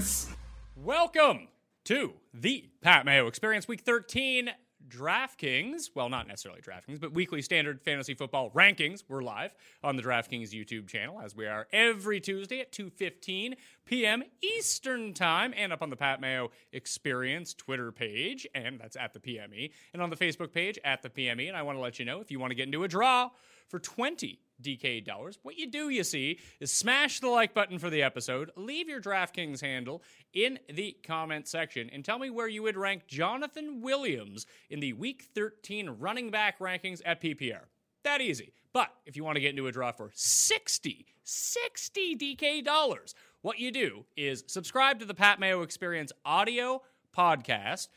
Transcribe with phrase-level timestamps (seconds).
[0.00, 0.34] Experience.
[0.76, 1.48] Welcome
[1.84, 4.48] to the Pat Mayo Experience, Week 13
[4.88, 5.90] DraftKings.
[5.94, 9.02] Well, not necessarily DraftKings, but weekly standard fantasy football rankings.
[9.06, 14.22] We're live on the DraftKings YouTube channel, as we are every Tuesday at 2:15 p.m.
[14.40, 19.20] Eastern Time, and up on the Pat Mayo Experience Twitter page, and that's at the
[19.20, 21.46] PME, and on the Facebook page at the PME.
[21.46, 23.28] And I want to let you know if you want to get into a draw
[23.68, 25.38] for 20 DK dollars.
[25.42, 29.00] What you do, you see, is smash the like button for the episode, leave your
[29.00, 34.46] DraftKings handle in the comment section, and tell me where you would rank Jonathan Williams
[34.68, 37.62] in the Week 13 running back rankings at PPR.
[38.04, 38.52] That easy.
[38.72, 43.58] But if you want to get into a draw for 60, 60 DK dollars, what
[43.58, 46.82] you do is subscribe to the Pat Mayo Experience audio
[47.16, 47.88] podcast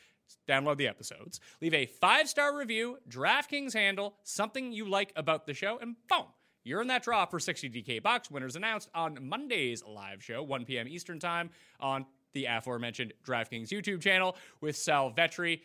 [0.47, 5.53] download the episodes, leave a five star review, DraftKings handle, something you like about the
[5.53, 6.25] show, and boom,
[6.63, 8.31] you're in that draw for 60 DK bucks.
[8.31, 10.87] Winners announced on Monday's live show, 1 p.m.
[10.87, 15.61] Eastern Time, on the aforementioned DraftKings YouTube channel with Sal Vetri.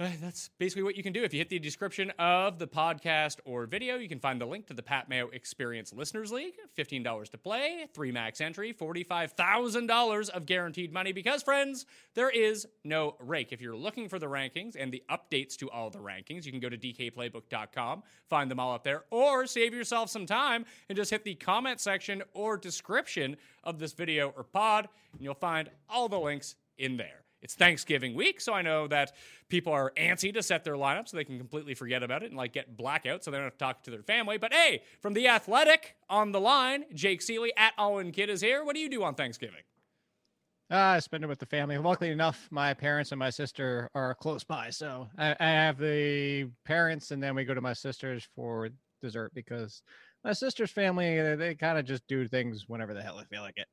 [0.00, 1.24] Uh, that's basically what you can do.
[1.24, 4.68] If you hit the description of the podcast or video, you can find the link
[4.68, 6.54] to the Pat Mayo Experience Listeners League.
[6.78, 13.16] $15 to play, three max entry, $45,000 of guaranteed money because, friends, there is no
[13.18, 13.52] rake.
[13.52, 16.60] If you're looking for the rankings and the updates to all the rankings, you can
[16.60, 21.10] go to dkplaybook.com, find them all up there, or save yourself some time and just
[21.10, 26.08] hit the comment section or description of this video or pod, and you'll find all
[26.08, 27.17] the links in there.
[27.40, 29.12] It's Thanksgiving week, so I know that
[29.48, 32.36] people are antsy to set their lineup so they can completely forget about it and
[32.36, 34.38] like get blackout so they don't have to talk to their family.
[34.38, 38.64] But hey, from the athletic on the line, Jake Ciely at Allen Kid is here.
[38.64, 39.62] What do you do on Thanksgiving?
[40.70, 41.78] Uh, I spend it with the family.
[41.78, 44.70] Luckily enough, my parents and my sister are close by.
[44.70, 48.68] So I, I have the parents and then we go to my sister's for
[49.00, 49.82] dessert because
[50.24, 53.42] my sister's family, they, they kind of just do things whenever the hell they feel
[53.42, 53.68] like it.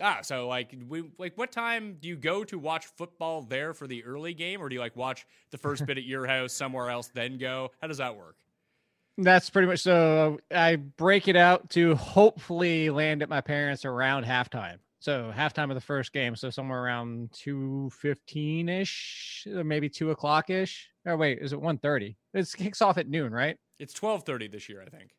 [0.00, 3.86] Ah, so like we like what time do you go to watch football there for
[3.86, 6.90] the early game, or do you like watch the first bit at your house somewhere
[6.90, 7.70] else, then go?
[7.80, 8.36] How does that work?
[9.16, 10.38] That's pretty much so.
[10.54, 14.76] I break it out to hopefully land at my parents around halftime.
[15.00, 20.50] So halftime of the first game, so somewhere around two fifteen ish, maybe two o'clock
[20.50, 20.88] ish.
[21.04, 22.16] Or wait, is it one thirty?
[22.34, 23.56] It kicks off at noon, right?
[23.78, 25.10] It's twelve thirty this year, I think.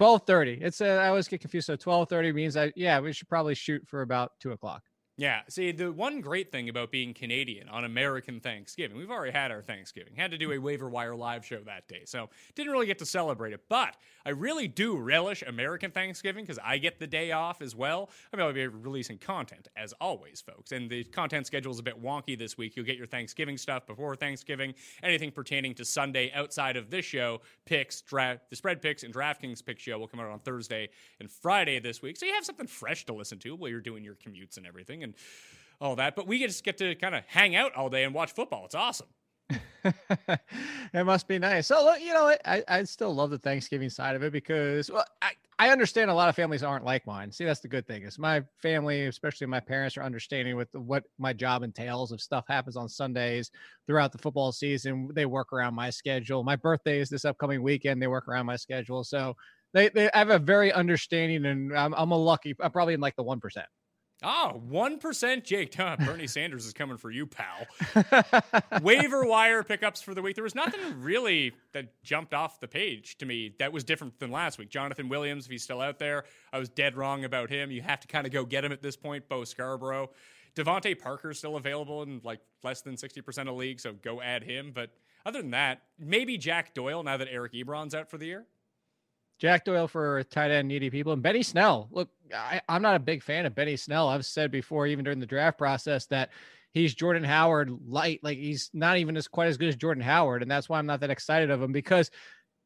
[0.00, 0.58] Twelve thirty.
[0.62, 1.66] It's uh, I always get confused.
[1.66, 4.82] So twelve thirty means that yeah, we should probably shoot for about two o'clock.
[5.20, 5.42] Yeah.
[5.50, 9.60] See, the one great thing about being Canadian on American Thanksgiving, we've already had our
[9.60, 12.04] Thanksgiving, had to do a waiver wire live show that day.
[12.06, 13.60] So didn't really get to celebrate it.
[13.68, 18.08] But I really do relish American Thanksgiving because I get the day off as well.
[18.32, 20.72] I mean, I'll be releasing content as always, folks.
[20.72, 22.74] And the content schedule is a bit wonky this week.
[22.74, 24.72] You'll get your Thanksgiving stuff before Thanksgiving.
[25.02, 29.62] Anything pertaining to Sunday outside of this show, picks, draft, the spread picks, and DraftKings
[29.62, 30.88] pick show will come out on Thursday
[31.18, 32.16] and Friday this week.
[32.16, 35.02] So you have something fresh to listen to while you're doing your commutes and everything.
[35.02, 35.09] And
[35.80, 36.16] all that.
[36.16, 38.64] But we just get to kind of hang out all day and watch football.
[38.66, 39.08] It's awesome.
[39.84, 41.66] it must be nice.
[41.66, 42.34] So look, you know.
[42.44, 46.14] I I still love the Thanksgiving side of it because well, I I understand a
[46.14, 47.32] lot of families aren't like mine.
[47.32, 51.04] See, that's the good thing is my family, especially my parents, are understanding with what
[51.18, 52.12] my job entails.
[52.12, 53.50] If stuff happens on Sundays
[53.86, 56.44] throughout the football season, they work around my schedule.
[56.44, 59.02] My birthday is this upcoming weekend; they work around my schedule.
[59.02, 59.34] So
[59.72, 62.54] they they have a very understanding, and I'm I'm a lucky.
[62.60, 63.66] I'm probably in like the one percent.
[64.22, 65.74] Ah, oh, 1% Jake.
[65.80, 67.66] Huh, Bernie Sanders is coming for you, pal.
[68.82, 70.34] Waiver wire pickups for the week.
[70.34, 74.30] There was nothing really that jumped off the page to me that was different than
[74.30, 74.68] last week.
[74.68, 77.70] Jonathan Williams, if he's still out there, I was dead wrong about him.
[77.70, 79.28] You have to kind of go get him at this point.
[79.28, 80.10] Bo Scarborough.
[80.54, 84.72] DeVante Parker's still available in like less than 60% of leagues, so go add him.
[84.74, 84.90] But
[85.24, 88.46] other than that, maybe Jack Doyle now that Eric Ebron's out for the year.
[89.40, 91.88] Jack Doyle for tight end needy people and Benny Snell.
[91.90, 94.08] Look, I, am not a big fan of Benny Snell.
[94.08, 96.28] I've said before, even during the draft process, that
[96.72, 98.20] he's Jordan Howard light.
[98.22, 100.86] Like he's not even as quite as good as Jordan Howard, and that's why I'm
[100.86, 102.10] not that excited of him because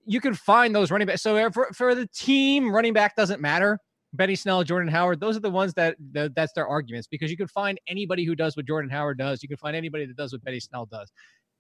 [0.04, 1.22] you can find those running backs.
[1.22, 3.78] So for, for the team, running back doesn't matter.
[4.12, 7.36] Benny Snell, Jordan Howard, those are the ones that, that that's their arguments because you
[7.36, 9.42] can find anybody who does what Jordan Howard does.
[9.42, 11.10] You can find anybody that does what Benny Snell does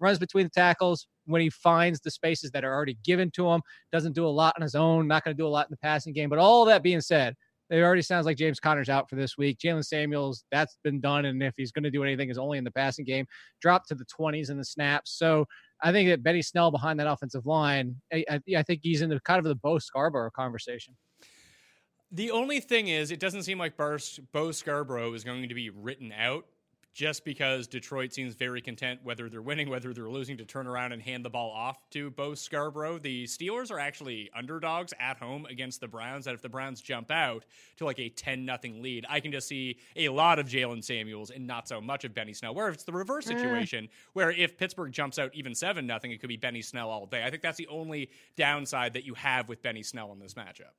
[0.04, 3.62] runs between the tackles when he finds the spaces that are already given to him.
[3.90, 5.08] Doesn't do a lot on his own.
[5.08, 6.28] Not going to do a lot in the passing game.
[6.28, 7.34] But all that being said,
[7.70, 9.58] it already sounds like James Conner's out for this week.
[9.58, 11.24] Jaylen Samuels, that's been done.
[11.24, 13.26] And if he's going to do anything, is only in the passing game.
[13.60, 15.18] Dropped to the 20s in the snaps.
[15.18, 15.46] So
[15.82, 19.08] I think that Benny Snell behind that offensive line, I, I, I think he's in
[19.08, 20.94] the kind of the Bo Scarborough conversation.
[22.12, 26.12] The only thing is, it doesn't seem like Bo Scarborough is going to be written
[26.12, 26.44] out
[26.94, 30.92] just because Detroit seems very content, whether they're winning, whether they're losing, to turn around
[30.92, 32.98] and hand the ball off to Bo Scarborough.
[32.98, 36.24] The Steelers are actually underdogs at home against the Browns.
[36.24, 37.44] That if the Browns jump out
[37.78, 41.30] to like a 10 nothing lead, I can just see a lot of Jaylen Samuels
[41.30, 42.54] and not so much of Benny Snell.
[42.54, 43.36] Where it's the reverse eh.
[43.36, 47.06] situation, where if Pittsburgh jumps out even 7 nothing, it could be Benny Snell all
[47.06, 47.24] day.
[47.24, 50.72] I think that's the only downside that you have with Benny Snell in this matchup.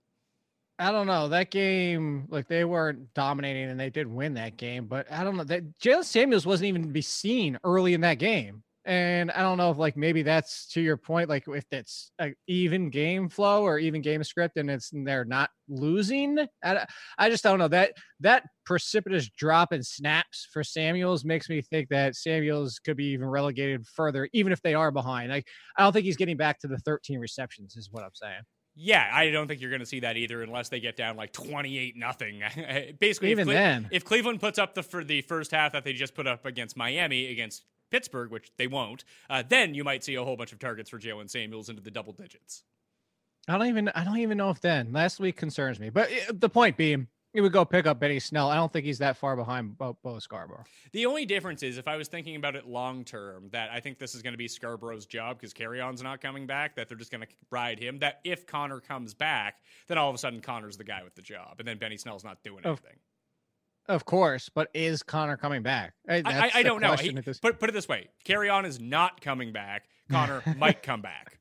[0.77, 2.25] I don't know that game.
[2.29, 4.87] Like they weren't dominating, and they did win that game.
[4.87, 8.63] But I don't know that Jaylen Samuels wasn't even be seen early in that game.
[8.87, 12.35] And I don't know if like maybe that's to your point, like if it's an
[12.47, 16.37] even game flow or even game script, and it's they're not losing.
[16.63, 16.85] I,
[17.17, 21.89] I just don't know that that precipitous drop in snaps for Samuels makes me think
[21.89, 25.31] that Samuels could be even relegated further, even if they are behind.
[25.31, 28.41] Like I don't think he's getting back to the 13 receptions, is what I'm saying.
[28.75, 31.31] Yeah, I don't think you're going to see that either, unless they get down like
[31.31, 32.41] twenty-eight nothing.
[32.99, 35.83] Basically, even if Cle- then, if Cleveland puts up the for the first half that
[35.83, 40.03] they just put up against Miami against Pittsburgh, which they won't, uh, then you might
[40.03, 42.63] see a whole bunch of targets for Jaylen Samuels into the double digits.
[43.47, 46.33] I don't even I don't even know if then last week concerns me, but uh,
[46.33, 48.49] the point being, he would go pick up Benny Snell.
[48.49, 50.63] I don't think he's that far behind Bo, Bo Scarborough.
[50.93, 53.99] The only difference is if I was thinking about it long term, that I think
[53.99, 57.11] this is going to be Scarborough's job because Kerryon's not coming back, that they're just
[57.11, 57.99] going to ride him.
[57.99, 59.55] That if Conner comes back,
[59.87, 62.23] then all of a sudden Conner's the guy with the job, and then Benny Snell's
[62.23, 62.99] not doing anything.
[63.89, 65.93] Of, of course, but is Conner coming back?
[66.07, 66.93] I, I, I don't know.
[66.95, 69.89] He, this- put, put it this way Kerryon is not coming back.
[70.09, 71.39] Conner might come back.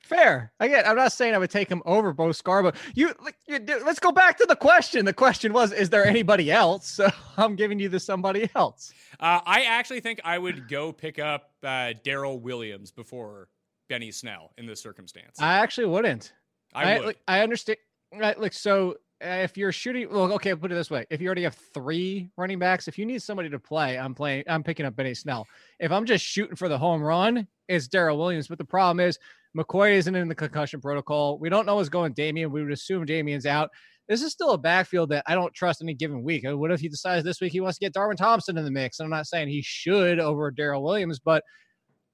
[0.00, 0.52] Fair.
[0.58, 2.72] Again, I'm not saying I would take him over Bo Scarborough.
[2.94, 3.12] You,
[3.46, 5.04] you, let's go back to the question.
[5.04, 6.88] The question was, is there anybody else?
[6.88, 8.92] So I'm giving you the somebody else.
[9.20, 13.48] Uh, I actually think I would go pick up uh, Darrel Williams before
[13.88, 15.40] Benny Snell in this circumstance.
[15.40, 16.32] I actually wouldn't.
[16.74, 17.16] I, I would.
[17.26, 17.78] I understand.
[18.14, 21.42] Right, like so, if you're shooting, well, okay, put it this way: if you already
[21.42, 24.44] have three running backs, if you need somebody to play, I'm playing.
[24.46, 25.46] I'm picking up Benny Snell.
[25.78, 28.48] If I'm just shooting for the home run, it's Darrel Williams.
[28.48, 29.18] But the problem is
[29.56, 31.38] McCoy isn't in the concussion protocol.
[31.38, 32.52] We don't know what's going Damien.
[32.52, 33.70] We would assume Damien's out.
[34.08, 36.46] This is still a backfield that I don't trust any given week.
[36.46, 38.70] Uh, what if he decides this week he wants to get Darwin Thompson in the
[38.70, 38.98] mix?
[38.98, 41.44] And I'm not saying he should over Darrel Williams, but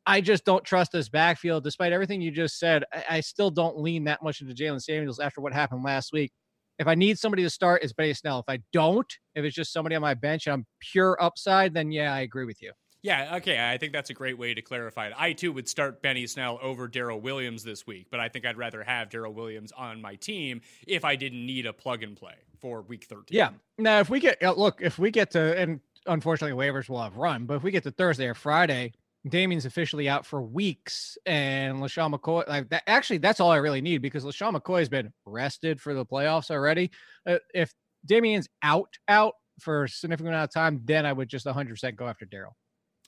[0.06, 1.64] I just don't trust this backfield.
[1.64, 5.20] Despite everything you just said, I, I still don't lean that much into Jaylen Samuels
[5.20, 6.32] after what happened last week.
[6.80, 8.40] If I need somebody to start, it's Benny Snell.
[8.40, 11.92] If I don't, if it's just somebody on my bench and I'm pure upside, then
[11.92, 12.72] yeah, I agree with you.
[13.04, 13.70] Yeah, okay.
[13.70, 15.12] I think that's a great way to clarify it.
[15.18, 18.56] I too would start Benny Snell over Darrel Williams this week, but I think I'd
[18.56, 22.32] rather have Darrel Williams on my team if I didn't need a plug and play
[22.62, 23.36] for week 13.
[23.36, 23.50] Yeah.
[23.76, 27.18] Now, if we get, uh, look, if we get to, and unfortunately waivers will have
[27.18, 28.94] run, but if we get to Thursday or Friday,
[29.28, 32.48] Damien's officially out for weeks, and LeSean McCoy.
[32.48, 35.92] Like that, actually, that's all I really need because LeSean McCoy has been rested for
[35.92, 36.90] the playoffs already.
[37.26, 37.74] Uh, if
[38.06, 42.08] Damien's out, out for a significant amount of time, then I would just 100% go
[42.08, 42.56] after Darrel.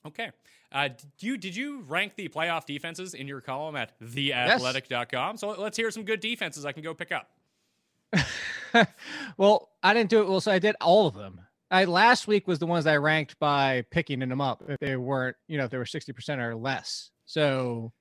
[0.06, 0.30] Okay.
[0.72, 5.34] Uh, did you did you rank the playoff defenses in your column at theathletic.com?
[5.34, 5.40] Yes.
[5.40, 7.30] So let's hear some good defenses I can go pick up.
[9.36, 10.28] well, I didn't do it.
[10.28, 11.40] Well, so I did all of them.
[11.70, 15.36] I last week was the ones I ranked by picking them up if they weren't,
[15.48, 17.10] you know, if they were 60% or less.
[17.24, 17.92] So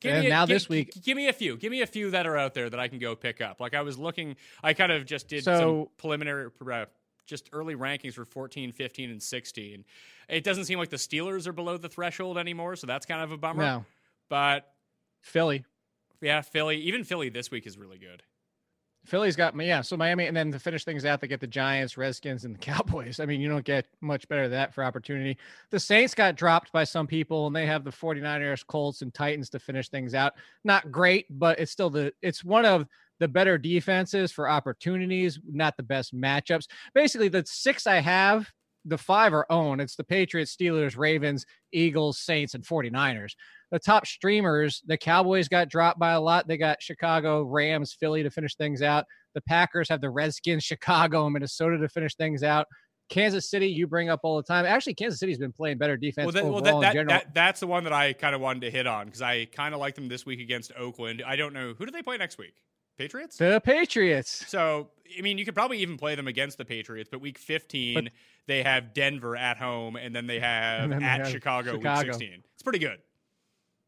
[0.00, 1.56] Give a- now gi- this week, give me a few.
[1.56, 3.60] Give me a few that are out there that I can go pick up.
[3.60, 6.84] Like I was looking, I kind of just did some preliminary, uh,
[7.26, 9.84] just early rankings for 14, 15, and 16.
[10.28, 13.32] It doesn't seem like the Steelers are below the threshold anymore, so that's kind of
[13.32, 13.62] a bummer.
[13.62, 13.84] no,
[14.28, 14.72] But
[15.20, 15.64] Philly.
[16.20, 18.22] yeah, Philly, even Philly this week is really good.
[19.04, 19.80] Philly's got me, yeah.
[19.80, 22.58] So Miami, and then to finish things out, they get the Giants, Redskins, and the
[22.60, 23.18] Cowboys.
[23.18, 25.36] I mean, you don't get much better than that for opportunity.
[25.70, 29.50] The Saints got dropped by some people, and they have the 49ers, Colts, and Titans
[29.50, 30.34] to finish things out.
[30.62, 32.86] Not great, but it's still the it's one of
[33.20, 36.66] the better defenses for opportunities, not the best matchups.
[36.94, 38.48] Basically, the six I have,
[38.84, 39.80] the five are owned.
[39.80, 43.34] It's the Patriots, Steelers, Ravens, Eagles, Saints, and 49ers
[43.72, 46.46] the top streamers, the Cowboys got dropped by a lot.
[46.46, 49.06] They got Chicago, Rams, Philly to finish things out.
[49.34, 52.66] The Packers have the Redskins, Chicago, and Minnesota to finish things out.
[53.08, 54.66] Kansas City, you bring up all the time.
[54.66, 57.18] Actually, Kansas City's been playing better defense Well, that, overall well that, in general.
[57.18, 59.74] that, that's the one that I kind of wanted to hit on because I kind
[59.74, 61.22] of like them this week against Oakland.
[61.26, 62.54] I don't know who do they play next week.
[62.98, 63.36] Patriots.
[63.36, 64.44] the Patriots.
[64.48, 68.10] So, I mean, you could probably even play them against the Patriots, but week 15,
[68.46, 72.06] they have Denver at home, and then they have then they at have Chicago, Chicago.
[72.06, 72.42] week 16.
[72.54, 72.98] It's pretty good.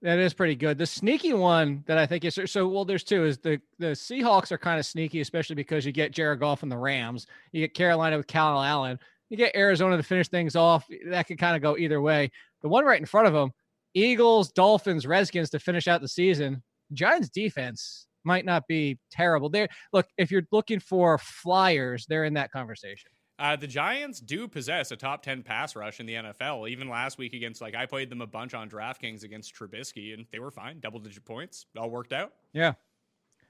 [0.02, 0.76] That is pretty good.
[0.76, 2.84] The sneaky one that I think is so well.
[2.84, 3.25] There's two.
[3.25, 6.70] Is the the Seahawks are kind of sneaky, especially because you get Jared Goff and
[6.70, 7.26] the Rams.
[7.52, 8.99] You get Carolina with Kyle Allen.
[9.30, 10.87] You get Arizona to finish things off.
[11.06, 12.30] That could kind of go either way.
[12.61, 13.52] The one right in front of them,
[13.94, 16.62] Eagles, Dolphins, Redskins to finish out the season.
[16.92, 19.49] Giants defense might not be terrible.
[19.49, 23.11] There, look, if you're looking for flyers, they're in that conversation.
[23.38, 26.71] Uh, the Giants do possess a top 10 pass rush in the NFL.
[26.71, 30.25] Even last week against, like, I played them a bunch on DraftKings against Trubisky, and
[30.31, 30.78] they were fine.
[30.78, 31.66] Double digit points.
[31.76, 32.33] All worked out.
[32.52, 32.75] Yeah.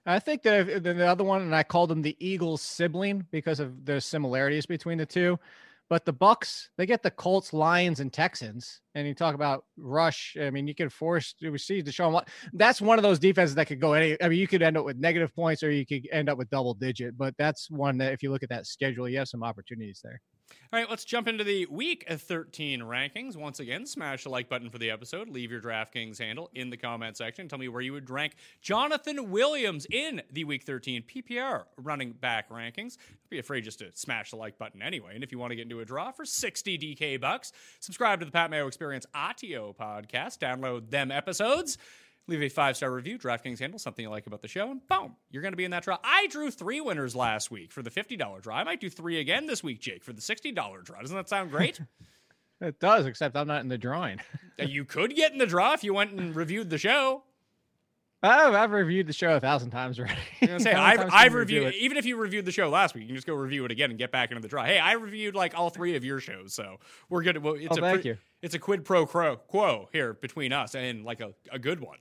[0.06, 3.84] I think that the other one, and I called them the Eagles sibling because of
[3.84, 5.38] the similarities between the two.
[5.90, 8.80] But the Bucks, they get the Colts, Lions, and Texans.
[8.94, 10.36] And you talk about rush.
[10.40, 12.24] I mean, you can force we see Deshaun.
[12.52, 14.16] That's one of those defenses that could go any.
[14.22, 16.48] I mean, you could end up with negative points, or you could end up with
[16.50, 17.18] double digit.
[17.18, 20.20] But that's one that if you look at that schedule, you have some opportunities there.
[20.72, 23.36] All right, let's jump into the week 13 rankings.
[23.36, 25.28] Once again, smash the like button for the episode.
[25.28, 27.48] Leave your DraftKings handle in the comment section.
[27.48, 32.50] Tell me where you would rank Jonathan Williams in the week 13 PPR running back
[32.50, 32.96] rankings.
[32.96, 35.14] Don't be afraid just to smash the like button anyway.
[35.14, 38.26] And if you want to get into a draw for 60 DK bucks, subscribe to
[38.26, 40.38] the Pat Mayo Experience Atio podcast.
[40.38, 41.78] Download them episodes.
[42.26, 45.14] Leave a five star review, DraftKings handle, something you like about the show, and boom,
[45.30, 45.98] you're going to be in that draw.
[46.02, 48.56] I drew three winners last week for the $50 draw.
[48.56, 50.54] I might do three again this week, Jake, for the $60
[50.84, 51.00] draw.
[51.00, 51.80] Doesn't that sound great?
[52.60, 54.20] It does, except I'm not in the drawing.
[54.58, 57.24] You could get in the draw if you went and reviewed the show.
[58.22, 60.14] I've, I've reviewed the show a thousand times already.
[60.40, 60.62] Right?
[60.62, 61.78] say, I've, times I've you review reviewed, it?
[61.84, 63.90] even if you reviewed the show last week, you can just go review it again
[63.90, 64.64] and get back into the draw.
[64.64, 66.78] Hey, I reviewed like all three of your shows, so
[67.10, 67.36] we're good.
[67.38, 68.18] Well, it's Oh, a thank pre- you.
[68.40, 71.98] It's a quid pro quo, quo here between us and like a, a good one.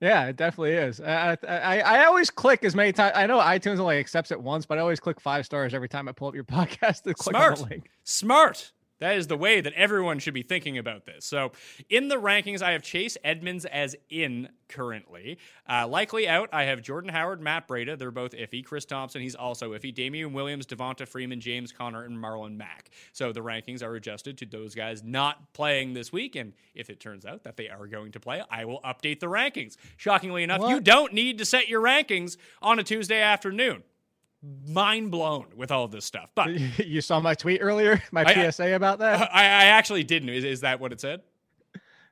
[0.00, 1.00] Yeah, it definitely is.
[1.00, 3.12] I, I I always click as many times.
[3.14, 6.06] I know iTunes only accepts it once, but I always click five stars every time
[6.08, 7.56] I pull up your podcast to click on Smart.
[7.56, 7.90] the link.
[8.04, 8.72] Smart.
[8.98, 11.26] That is the way that everyone should be thinking about this.
[11.26, 11.52] So,
[11.90, 15.38] in the rankings, I have Chase Edmonds as in currently.
[15.68, 17.98] Uh, likely out, I have Jordan Howard, Matt Breida.
[17.98, 18.64] They're both iffy.
[18.64, 19.94] Chris Thompson, he's also iffy.
[19.94, 22.90] Damien Williams, Devonta Freeman, James Conner, and Marlon Mack.
[23.12, 26.34] So, the rankings are adjusted to those guys not playing this week.
[26.34, 29.26] And if it turns out that they are going to play, I will update the
[29.26, 29.76] rankings.
[29.98, 33.82] Shockingly enough, you don't need to set your rankings on a Tuesday afternoon.
[34.68, 36.30] Mind blown with all of this stuff.
[36.34, 36.50] But
[36.86, 39.22] You saw my tweet earlier, my I- PSA about that.
[39.32, 40.28] I, I actually didn't.
[40.28, 41.22] Is, is that what it said?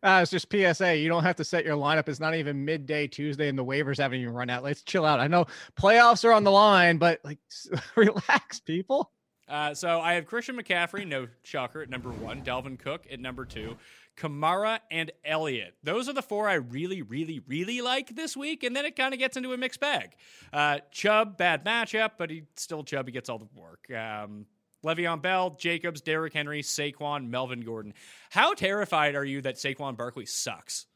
[0.02, 0.96] Uh, it's just PSA.
[0.98, 2.10] You don't have to set your lineup.
[2.10, 4.62] It's not even midday Tuesday, and the waivers haven't even run out.
[4.62, 5.18] Let's chill out.
[5.18, 5.46] I know
[5.80, 7.38] playoffs are on the line, but like,
[7.96, 9.10] relax, people.
[9.48, 12.42] Uh, so I have Christian McCaffrey, no shocker, at number one.
[12.42, 13.76] Dalvin Cook at number two.
[14.16, 15.74] Kamara and Elliott.
[15.82, 18.62] Those are the four I really, really, really like this week.
[18.62, 20.14] And then it kind of gets into a mixed bag.
[20.52, 23.06] Uh, Chubb, bad matchup, but he still Chubb.
[23.06, 23.90] He gets all the work.
[23.90, 24.46] Um,
[24.84, 27.94] Le'Veon Bell, Jacobs, Derrick Henry, Saquon, Melvin Gordon.
[28.30, 30.86] How terrified are you that Saquon Barkley sucks?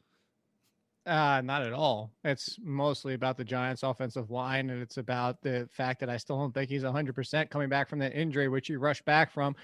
[1.09, 2.11] Uh, not at all.
[2.23, 6.37] It's mostly about the Giants' offensive line, and it's about the fact that I still
[6.37, 9.55] don't think he's 100% coming back from that injury, which he rushed back from.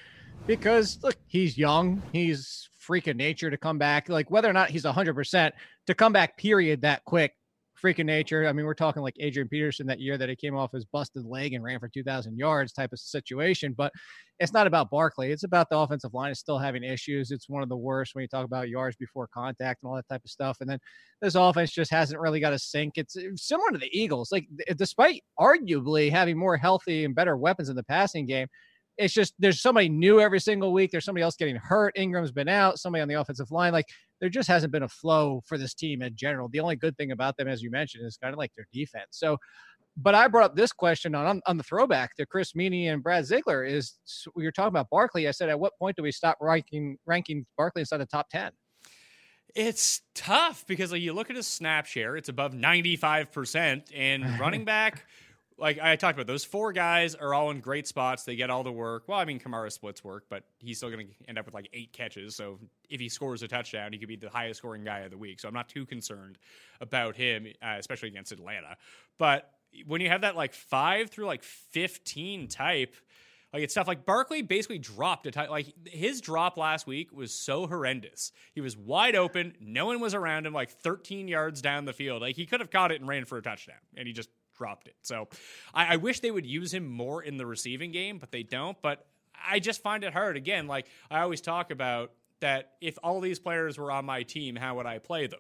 [0.47, 2.01] Because, look, he's young.
[2.11, 4.09] He's freak of nature to come back.
[4.09, 5.51] Like, whether or not he's 100%,
[5.85, 7.35] to come back, period, that quick,
[7.75, 8.47] freak of nature.
[8.47, 11.25] I mean, we're talking like Adrian Peterson that year that he came off his busted
[11.25, 13.73] leg and ran for 2,000 yards type of situation.
[13.77, 13.91] But
[14.39, 15.31] it's not about Barkley.
[15.31, 17.31] It's about the offensive line is still having issues.
[17.31, 20.07] It's one of the worst when you talk about yards before contact and all that
[20.09, 20.57] type of stuff.
[20.61, 20.79] And then
[21.21, 22.93] this offense just hasn't really got a sink.
[22.95, 24.31] It's uh, similar to the Eagles.
[24.31, 28.47] Like, despite arguably having more healthy and better weapons in the passing game,
[28.97, 30.91] it's just there's somebody new every single week.
[30.91, 31.93] There's somebody else getting hurt.
[31.97, 32.79] Ingram's been out.
[32.79, 33.73] Somebody on the offensive line.
[33.73, 33.85] Like
[34.19, 36.47] there just hasn't been a flow for this team in general.
[36.49, 39.07] The only good thing about them, as you mentioned, is kind of like their defense.
[39.11, 39.37] So,
[39.97, 43.25] but I brought up this question on on the throwback to Chris Meaney and Brad
[43.25, 43.63] Ziegler.
[43.63, 43.93] Is
[44.35, 45.27] we were talking about Barkley.
[45.27, 48.51] I said, at what point do we stop ranking ranking Barkley inside the top ten?
[49.55, 53.83] It's tough because like you look at his snap share, it's above 95%.
[53.95, 55.05] And running back,
[55.57, 58.23] like I talked about, those four guys are all in great spots.
[58.23, 59.03] They get all the work.
[59.07, 61.69] Well, I mean, Kamara splits work, but he's still going to end up with like
[61.71, 62.35] eight catches.
[62.35, 62.59] So
[62.89, 65.39] if he scores a touchdown, he could be the highest scoring guy of the week.
[65.39, 66.37] So I'm not too concerned
[66.81, 68.75] about him, uh, especially against Atlanta.
[69.17, 69.49] But
[69.85, 72.93] when you have that like five through like 15 type,
[73.53, 77.33] like it's stuff like Barkley basically dropped a t- like his drop last week was
[77.33, 78.33] so horrendous.
[78.53, 82.21] He was wide open, no one was around him, like 13 yards down the field.
[82.21, 84.87] Like he could have caught it and ran for a touchdown, and he just dropped
[84.87, 84.95] it.
[85.01, 85.27] So
[85.73, 88.81] I, I wish they would use him more in the receiving game, but they don't.
[88.81, 89.05] But
[89.47, 90.37] I just find it hard.
[90.37, 94.55] Again, like I always talk about that if all these players were on my team,
[94.55, 95.39] how would I play them?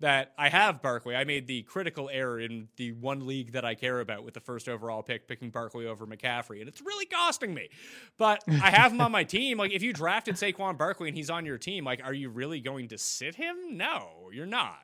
[0.00, 1.16] that I have Barkley.
[1.16, 4.40] I made the critical error in the one league that I care about with the
[4.40, 7.68] first overall pick, picking Barkley over McCaffrey, and it's really costing me.
[8.16, 9.58] But I have him on my team.
[9.58, 12.60] Like, if you drafted Saquon Barkley and he's on your team, like, are you really
[12.60, 13.56] going to sit him?
[13.70, 14.78] No, you're not.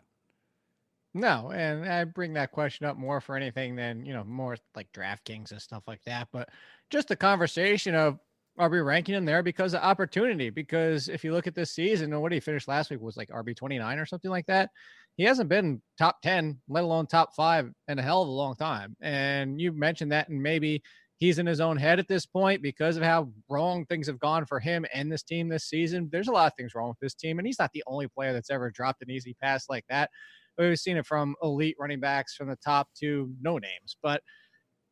[1.14, 4.92] No, and I bring that question up more for anything than, you know, more like
[4.92, 6.28] DraftKings and stuff like that.
[6.32, 6.48] But
[6.90, 8.18] just the conversation of
[8.58, 10.50] are we ranking him there because of opportunity?
[10.50, 13.28] Because if you look at this season, and what he finished last week was like
[13.30, 14.70] RB 29 or something like that
[15.16, 18.56] he hasn't been top 10, let alone top five in a hell of a long
[18.56, 18.96] time.
[19.00, 20.82] And you mentioned that, and maybe
[21.18, 24.44] he's in his own head at this point because of how wrong things have gone
[24.44, 26.08] for him and this team this season.
[26.10, 28.32] There's a lot of things wrong with this team, and he's not the only player
[28.32, 30.10] that's ever dropped an easy pass like that.
[30.58, 34.22] We've seen it from elite running backs from the top to no names, but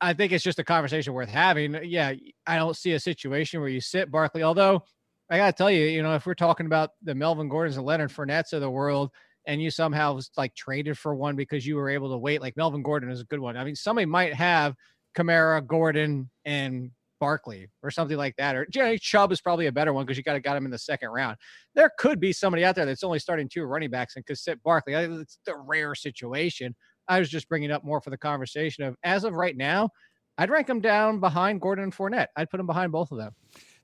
[0.01, 1.79] I think it's just a conversation worth having.
[1.85, 2.13] Yeah,
[2.47, 4.83] I don't see a situation where you sit Barkley, although
[5.31, 7.87] I got to tell you, you know, if we're talking about the Melvin Gordons and
[7.87, 9.11] Leonard Fournettes of the world–
[9.47, 12.41] and you somehow was like traded for one because you were able to wait.
[12.41, 13.57] Like Melvin Gordon is a good one.
[13.57, 14.75] I mean, somebody might have
[15.17, 16.91] Kamara, Gordon, and
[17.23, 18.57] Barkley or something like that.
[18.57, 20.73] Or Jerry Chubb is probably a better one because you got to got him in
[20.73, 21.37] the second round.
[21.77, 24.61] There could be somebody out there that's only starting two running backs and could sit
[24.65, 24.95] Barkley.
[24.95, 26.75] It's the rare situation.
[27.07, 29.91] I was just bringing up more for the conversation of as of right now,
[30.37, 32.27] I'd rank them down behind Gordon and Fournette.
[32.35, 33.37] I'd put them behind both of them.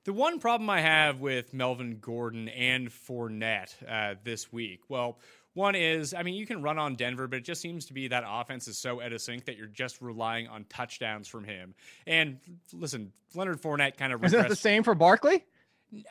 [0.03, 5.19] The one problem I have with Melvin Gordon and Fournette uh, this week, well,
[5.59, 8.07] one is, I mean, you can run on Denver, but it just seems to be
[8.07, 11.75] that offense is so out of sync that you're just relying on touchdowns from him.
[12.07, 12.39] And
[12.73, 15.43] listen, Leonard Fournette kind of is that the same for Barkley?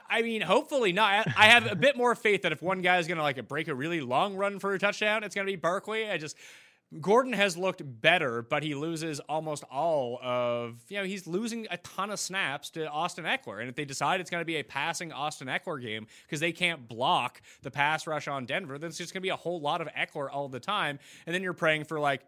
[0.09, 1.27] I mean, hopefully not.
[1.37, 3.69] I have a bit more faith that if one guy is going to like break
[3.69, 6.11] a really long run for a touchdown, it's going to be Barkley.
[6.11, 6.37] I just
[7.01, 11.77] Gordon has looked better, but he loses almost all of, you know, he's losing a
[11.79, 13.61] ton of snaps to Austin Ekeler.
[13.61, 16.53] And if they decide it's going to be a passing Austin Ekeler game because they
[16.53, 19.61] can't block the pass rush on Denver, then it's just going to be a whole
[19.61, 20.99] lot of Ekeler all the time.
[21.27, 22.23] And then you're praying for like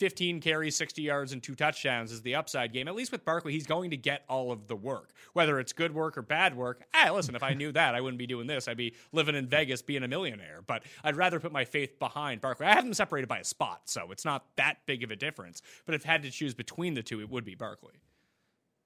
[0.00, 2.88] 15 carries, 60 yards, and two touchdowns is the upside game.
[2.88, 5.94] At least with Barkley, he's going to get all of the work, whether it's good
[5.94, 6.84] work or bad work.
[6.94, 8.66] Hey, listen, if I knew that, I wouldn't be doing this.
[8.66, 10.62] I'd be living in Vegas being a millionaire.
[10.66, 12.66] But I'd rather put my faith behind Barkley.
[12.66, 15.60] I have them separated by a spot, so it's not that big of a difference.
[15.84, 18.00] But if I had to choose between the two, it would be Barkley.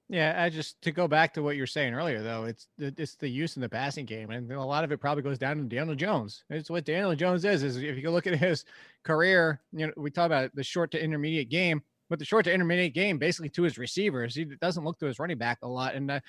[0.07, 2.93] Yeah, I just to go back to what you were saying earlier, though, it's the,
[2.95, 5.57] it's the use in the passing game, and a lot of it probably goes down
[5.57, 6.43] to Daniel Jones.
[6.51, 7.63] It's what Daniel Jones is.
[7.63, 8.65] Is if you look at his
[9.03, 12.53] career, you know, we talk about the short to intermediate game, but the short to
[12.53, 15.95] intermediate game, basically to his receivers, he doesn't look to his running back a lot.
[15.95, 16.19] And uh,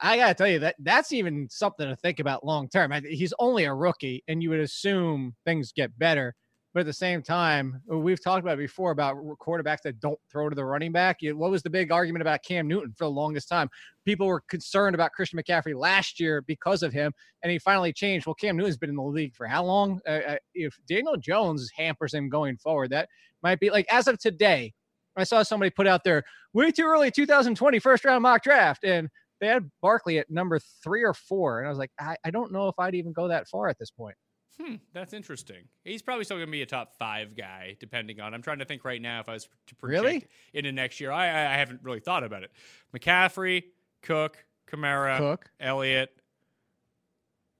[0.00, 2.92] I gotta tell you that that's even something to think about long term.
[3.04, 6.34] He's only a rookie, and you would assume things get better.
[6.72, 10.54] But at the same time, we've talked about before about quarterbacks that don't throw to
[10.54, 11.18] the running back.
[11.20, 13.68] What was the big argument about Cam Newton for the longest time?
[14.04, 18.24] People were concerned about Christian McCaffrey last year because of him, and he finally changed.
[18.24, 20.00] Well, Cam Newton's been in the league for how long?
[20.06, 23.08] Uh, uh if Daniel Jones hampers him going forward, that
[23.42, 24.72] might be like as of today.
[25.16, 29.08] I saw somebody put out there way too early 2020 first round mock draft, and
[29.40, 32.52] they had Barkley at number three or four, and I was like, I, I don't
[32.52, 34.14] know if I'd even go that far at this point.
[34.58, 35.68] Hmm, that's interesting.
[35.84, 38.34] He's probably still going to be a top five guy, depending on.
[38.34, 40.26] I'm trying to think right now if I was to project really?
[40.52, 41.12] into next year.
[41.12, 42.50] I, I haven't really thought about it.
[42.94, 43.64] McCaffrey,
[44.02, 46.14] Cook, Kamara, Cook, Elliott.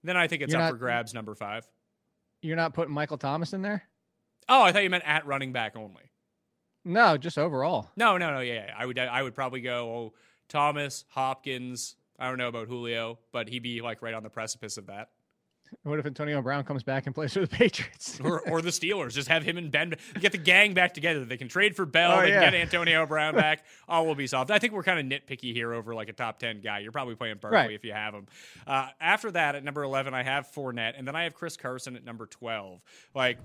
[0.02, 1.66] Then I think it's You're up not, for grabs, number five.
[2.42, 3.82] You're not putting Michael Thomas in there?
[4.48, 6.10] Oh, I thought you meant at running back only.
[6.84, 7.90] No, just overall.
[7.96, 8.40] No, no, no.
[8.40, 8.74] Yeah, yeah.
[8.76, 10.14] I would, I would probably go oh,
[10.48, 11.96] Thomas, Hopkins.
[12.18, 15.10] I don't know about Julio, but he'd be like right on the precipice of that.
[15.82, 18.20] What if Antonio Brown comes back and plays for the Patriots?
[18.24, 19.12] or, or the Steelers.
[19.12, 21.24] Just have him and Ben get the gang back together.
[21.24, 22.12] They can trade for Bell.
[22.18, 22.40] Oh, they yeah.
[22.40, 23.64] get Antonio Brown back.
[23.88, 24.50] All will be solved.
[24.50, 26.80] I think we're kind of nitpicky here over like a top 10 guy.
[26.80, 27.70] You're probably playing Barkley Right.
[27.72, 28.26] if you have him.
[28.66, 30.94] Uh, after that, at number 11, I have Fournette.
[30.98, 32.80] And then I have Chris Carson at number 12.
[33.14, 33.38] Like,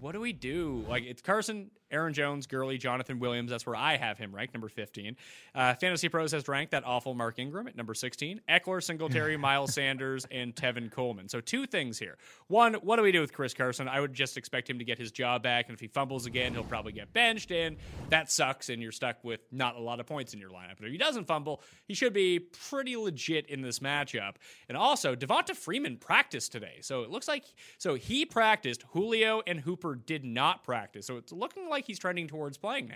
[0.00, 0.84] what do we do?
[0.88, 3.50] Like, it's Carson, Aaron Jones, Gurley, Jonathan Williams.
[3.50, 5.16] That's where I have him ranked, number 15.
[5.54, 8.40] Uh, Fantasy Pros has ranked that awful Mark Ingram at number 16.
[8.48, 11.28] Ekeler, Singletary, Miles Sanders, and Tevin Coleman.
[11.28, 12.16] So, two things here.
[12.48, 13.88] One, what do we do with Chris Carson?
[13.88, 15.66] I would just expect him to get his job back.
[15.68, 17.52] And if he fumbles again, he'll probably get benched.
[17.52, 17.76] And
[18.08, 18.68] that sucks.
[18.68, 20.78] And you're stuck with not a lot of points in your lineup.
[20.78, 24.36] But if he doesn't fumble, he should be pretty legit in this matchup.
[24.68, 26.78] And also, Devonta Freeman practiced today.
[26.80, 27.44] So, it looks like
[27.78, 28.84] so he practiced.
[28.92, 31.06] Julio and Hooper did not practice.
[31.06, 32.94] So, it's looking like he's trending towards playing now.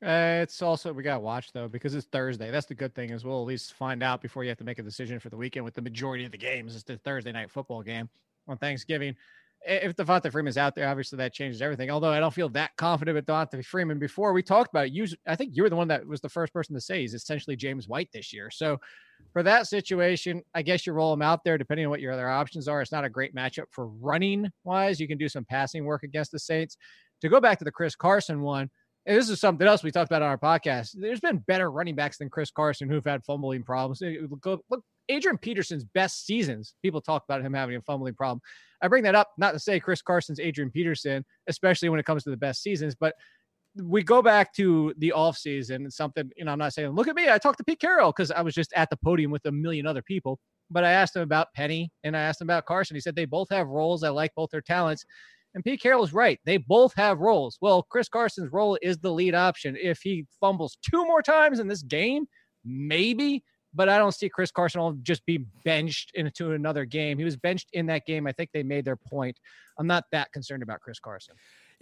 [0.00, 2.52] Uh, it's also we gotta watch though because it's Thursday.
[2.52, 4.78] That's the good thing is we'll at least find out before you have to make
[4.78, 5.64] a decision for the weekend.
[5.64, 8.08] With the majority of the games, it's the Thursday night football game
[8.46, 9.16] on Thanksgiving.
[9.66, 11.90] If Devonta Freeman's out there, obviously that changes everything.
[11.90, 13.98] Although I don't feel that confident with Devonta Freeman.
[13.98, 16.28] Before we talked about it, you, I think you were the one that was the
[16.28, 18.50] first person to say he's essentially James White this year.
[18.52, 18.78] So
[19.32, 22.28] for that situation, I guess you roll him out there depending on what your other
[22.28, 22.80] options are.
[22.80, 25.00] It's not a great matchup for running wise.
[25.00, 26.76] You can do some passing work against the Saints.
[27.22, 28.70] To go back to the Chris Carson one,
[29.06, 30.90] and this is something else we talked about on our podcast.
[30.94, 34.02] There's been better running backs than Chris Carson who've had fumbling problems.
[34.02, 38.40] Look, look, Adrian Peterson's best seasons, people talk about him having a fumbling problem.
[38.82, 42.22] I bring that up not to say Chris Carson's Adrian Peterson, especially when it comes
[42.24, 43.14] to the best seasons, but
[43.82, 47.16] we go back to the offseason and something, you know, I'm not saying, look at
[47.16, 49.52] me, I talked to Pete Carroll because I was just at the podium with a
[49.52, 50.38] million other people.
[50.70, 52.94] But I asked him about Penny and I asked him about Carson.
[52.94, 54.02] He said they both have roles.
[54.02, 55.04] I like both their talents.
[55.54, 56.38] And Pete Carroll is right.
[56.44, 57.58] They both have roles.
[57.60, 59.76] Well, Chris Carson's role is the lead option.
[59.80, 62.26] If he fumbles two more times in this game,
[62.64, 63.42] maybe,
[63.74, 67.18] but I don't see Chris Carson will just be benched into another game.
[67.18, 68.26] He was benched in that game.
[68.26, 69.38] I think they made their point.
[69.78, 71.34] I'm not that concerned about Chris Carson.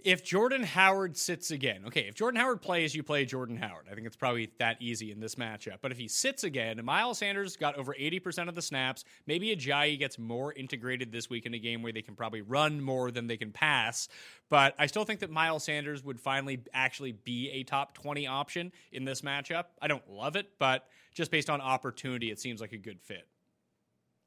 [0.03, 3.87] If Jordan Howard sits again, okay, if Jordan Howard plays, you play Jordan Howard.
[3.91, 5.77] I think it's probably that easy in this matchup.
[5.81, 9.03] But if he sits again, Miles Sanders got over 80% of the snaps.
[9.25, 12.79] Maybe Ajayi gets more integrated this week in a game where they can probably run
[12.79, 14.07] more than they can pass.
[14.49, 18.71] But I still think that Miles Sanders would finally actually be a top 20 option
[18.91, 19.65] in this matchup.
[19.81, 23.27] I don't love it, but just based on opportunity, it seems like a good fit.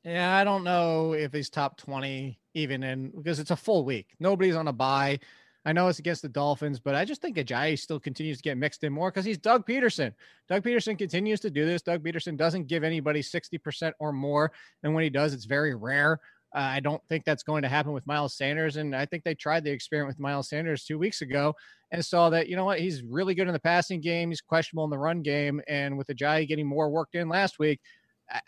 [0.05, 4.09] Yeah, I don't know if he's top 20 even in because it's a full week.
[4.19, 5.21] Nobody's on a bye.
[5.65, 8.57] I know it's against the Dolphins, but I just think Ajayi still continues to get
[8.57, 10.15] mixed in more because he's Doug Pederson.
[10.49, 11.83] Doug Pederson continues to do this.
[11.83, 14.53] Doug Pederson doesn't give anybody 60% or more.
[14.83, 16.19] And when he does, it's very rare.
[16.55, 18.77] Uh, I don't think that's going to happen with Miles Sanders.
[18.77, 21.55] And I think they tried the experiment with Miles Sanders two weeks ago
[21.93, 24.31] and saw that, you know what, he's really good in the passing game.
[24.31, 25.61] He's questionable in the run game.
[25.69, 27.81] And with Ajayi getting more worked in last week,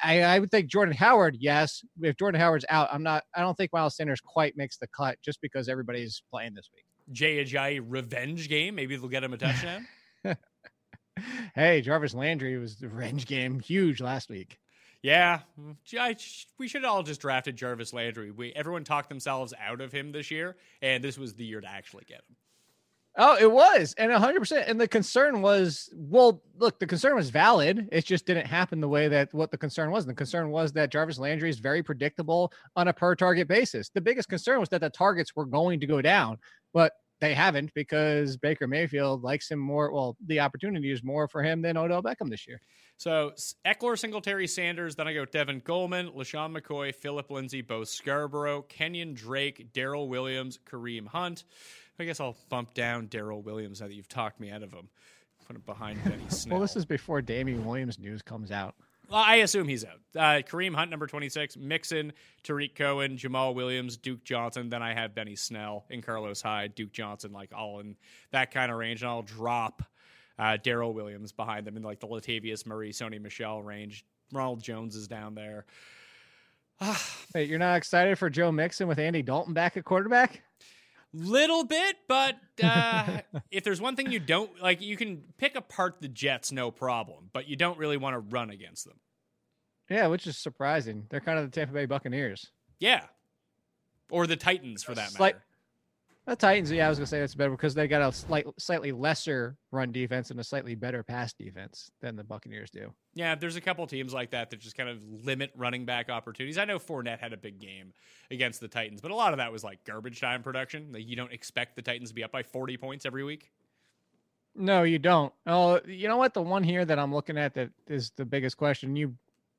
[0.02, 1.84] I, I would think Jordan Howard, yes.
[2.00, 3.24] If Jordan Howard's out, I'm not.
[3.34, 6.84] I don't think Miles Sanders quite makes the cut just because everybody's playing this week.
[7.12, 8.74] Jay Ajayi revenge game.
[8.74, 9.86] Maybe they'll get him a touchdown.
[11.54, 14.58] Hey, Jarvis Landry was the revenge game huge last week.
[15.02, 15.40] Yeah,
[15.98, 16.16] I,
[16.58, 18.30] we should all just drafted Jarvis Landry.
[18.30, 21.68] We everyone talked themselves out of him this year, and this was the year to
[21.68, 22.36] actually get him.
[23.18, 24.64] Oh, it was, and 100%.
[24.66, 27.90] And the concern was, well, look, the concern was valid.
[27.92, 30.04] It just didn't happen the way that what the concern was.
[30.04, 33.90] And The concern was that Jarvis Landry is very predictable on a per target basis.
[33.90, 36.38] The biggest concern was that the targets were going to go down,
[36.72, 39.92] but they haven't because Baker Mayfield likes him more.
[39.92, 42.60] Well, the opportunity is more for him than Odell Beckham this year.
[42.96, 43.30] So
[43.64, 44.96] Ekeler, Singletary, Sanders.
[44.96, 50.58] Then I go Tevin Coleman, LeSean McCoy, Phillip Lindsay, Bo Scarborough, Kenyon Drake, Darrel Williams,
[50.68, 51.44] Kareem Hunt.
[52.00, 54.88] I guess I'll bump down Darrel Williams now that you've talked me out of him.
[55.46, 56.54] Put him behind Benny Snell.
[56.58, 58.74] Well, this is before Damien Williams news comes out.
[59.12, 60.00] I assume he's out.
[60.16, 64.68] Uh, Kareem Hunt, number 26, Mixon, Tarik Cohen, Jamaal Williams, Duke Johnson.
[64.68, 67.96] Then I have Benny Snell and Carlos Hyde, Duke Johnson, like all in
[68.30, 69.02] that kind of range.
[69.02, 69.82] And I'll drop
[70.38, 74.04] uh, Darrel Williams behind them in like the Latavius Murray, Sony Michel range.
[74.32, 75.66] Ronald Jones is down there.
[77.34, 80.42] Wait, you're not excited for Joe Mixon with Andy Dalton back at quarterback?
[81.14, 83.20] Little bit, but uh,
[83.50, 87.28] if there's one thing you don't like, you can pick apart the Jets, no problem,
[87.32, 88.96] but you don't really want to run against them.
[89.90, 91.06] Yeah, which is surprising.
[91.10, 92.50] They're kind of the Tampa Bay Buccaneers.
[92.78, 93.04] Yeah.
[94.10, 95.44] Or the Titans for that Slight- matter.
[96.24, 98.92] The Titans, yeah, I was gonna say that's better because they got a slight, slightly
[98.92, 102.94] lesser run defense and a slightly better pass defense than the Buccaneers do.
[103.14, 106.58] Yeah, there's a couple teams like that that just kind of limit running back opportunities.
[106.58, 107.92] I know Fournette had a big game
[108.30, 110.92] against the Titans, but a lot of that was like garbage time production.
[110.92, 113.50] Like you don't expect the Titans to be up by 40 points every week.
[114.54, 115.32] No, you don't.
[115.46, 116.34] Oh, you know what?
[116.34, 118.94] The one here that I'm looking at that is the biggest question.
[118.94, 119.16] You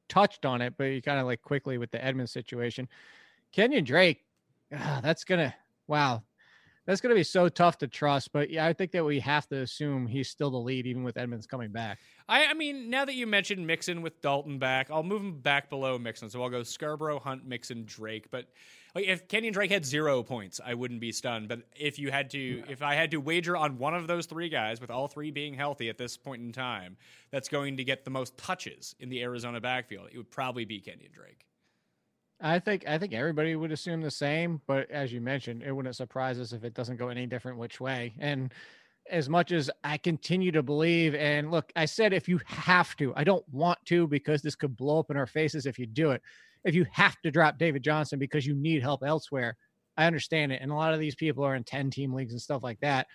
[0.09, 2.87] touched on it, but you kind of like quickly with the Edmonds situation.
[3.51, 4.25] Kenyon Drake,
[4.75, 5.53] ah, that's gonna
[5.87, 6.23] wow,
[6.85, 8.31] that's gonna be so tough to trust.
[8.31, 11.17] But yeah, I think that we have to assume he's still the lead, even with
[11.17, 11.99] Edmonds coming back.
[12.27, 15.69] I, I mean, now that you mentioned Mixon with Dalton back, I'll move him back
[15.69, 16.29] below Mixon.
[16.29, 18.31] So I'll go Scarborough, Hunt, Mixon, Drake.
[18.31, 18.47] But
[18.95, 21.49] like, if Kenyon Drake had zero points, I wouldn't be stunned.
[21.49, 24.49] But if you had to, if I had to wager on one of those three
[24.49, 26.97] guys, with all three being healthy at this point in time,
[27.31, 30.79] that's going to get the most touches in the Arizona backfield, it would probably be
[30.79, 31.45] Kenyon Drake.
[32.43, 35.95] I think I think everybody would assume the same, but as you mentioned, it wouldn't
[35.95, 38.13] surprise us if it doesn't go any different which way.
[38.19, 38.53] And
[39.09, 43.13] as much as I continue to believe, and look, I said if you have to,
[43.15, 46.11] I don't want to because this could blow up in our faces if you do
[46.11, 46.21] it.
[46.65, 49.55] If you have to drop David Johnson because you need help elsewhere,
[49.95, 50.59] I understand it.
[50.61, 53.07] And a lot of these people are in 10 team leagues and stuff like that.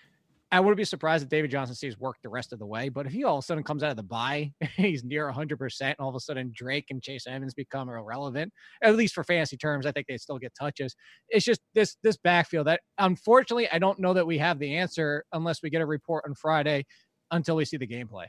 [0.50, 2.88] I wouldn't be surprised if David Johnson sees work the rest of the way.
[2.88, 5.80] But if he all of a sudden comes out of the bye, he's near 100%,
[5.80, 9.58] and all of a sudden Drake and Chase Evans become irrelevant, at least for fantasy
[9.58, 10.96] terms, I think they still get touches.
[11.28, 15.24] It's just this this backfield that unfortunately I don't know that we have the answer
[15.32, 16.86] unless we get a report on Friday
[17.30, 18.26] until we see the gameplay.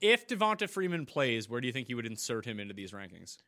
[0.00, 3.38] If Devonta Freeman plays, where do you think you would insert him into these rankings?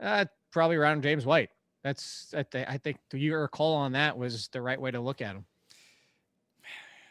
[0.00, 1.50] Uh, probably around James White.
[1.84, 5.20] That's I, th- I think your call on that was the right way to look
[5.20, 5.44] at him.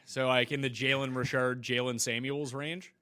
[0.10, 2.94] So, like in the Jalen Richard, Jaylen Samuels range?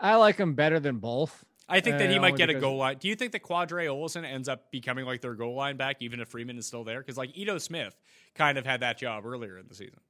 [0.00, 1.44] I like him better than both.
[1.68, 2.96] I think that he Uh, might get a goal line.
[2.98, 6.20] Do you think that Qadree Ollison ends up becoming like their goal line back, even
[6.20, 7.00] if Freeman is still there?
[7.00, 7.94] Because like Ito Smith
[8.34, 10.00] kind of had that job earlier in the season.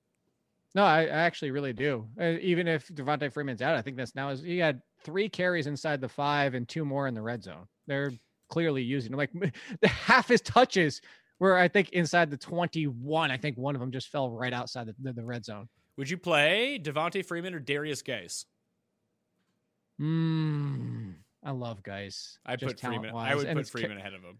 [0.77, 2.07] No, I, I actually really do.
[2.21, 5.67] Uh, even if Devonta Freeman's out, I think that's now is he had three carries
[5.67, 7.67] inside the five and two more in the red zone.
[7.89, 8.13] They're
[8.49, 9.19] clearly using him.
[9.19, 9.33] Like
[9.81, 11.01] the half his touches
[11.41, 13.31] were, I think, inside the 21.
[13.33, 15.69] I think one of them just fell right outside the, the, the red zone.
[15.97, 18.45] Would you play Devonta Freeman or Derrius Guice?
[20.01, 22.39] Mm, I love Guice.
[22.45, 23.15] I put Freeman.
[23.15, 24.39] I would and put it's ca- Freeman ahead of him.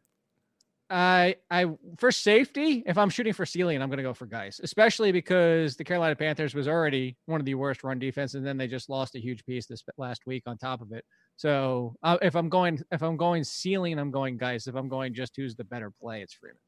[0.89, 1.67] I I
[1.99, 5.77] for safety, if I'm shooting for ceiling, I'm going to go for Guice, especially because
[5.77, 8.89] the Carolina Panthers was already one of the worst run defense, and then they just
[8.89, 11.05] lost a huge piece this last week on top of it.
[11.37, 14.69] So uh, if I'm going if I'm going ceiling, I'm going Guice.
[14.69, 16.59] If I'm going just who's the better play, it's Freeman.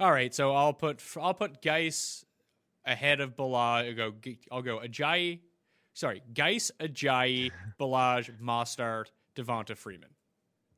[0.00, 2.24] All right, so I'll put I'll put Geis
[2.84, 3.88] ahead of Balaj.
[4.00, 4.14] I'll go
[4.50, 5.40] I'll go Ajayi,
[5.94, 10.10] sorry Guice, Ajayi, Balaj, Mostert, Devonta Freeman.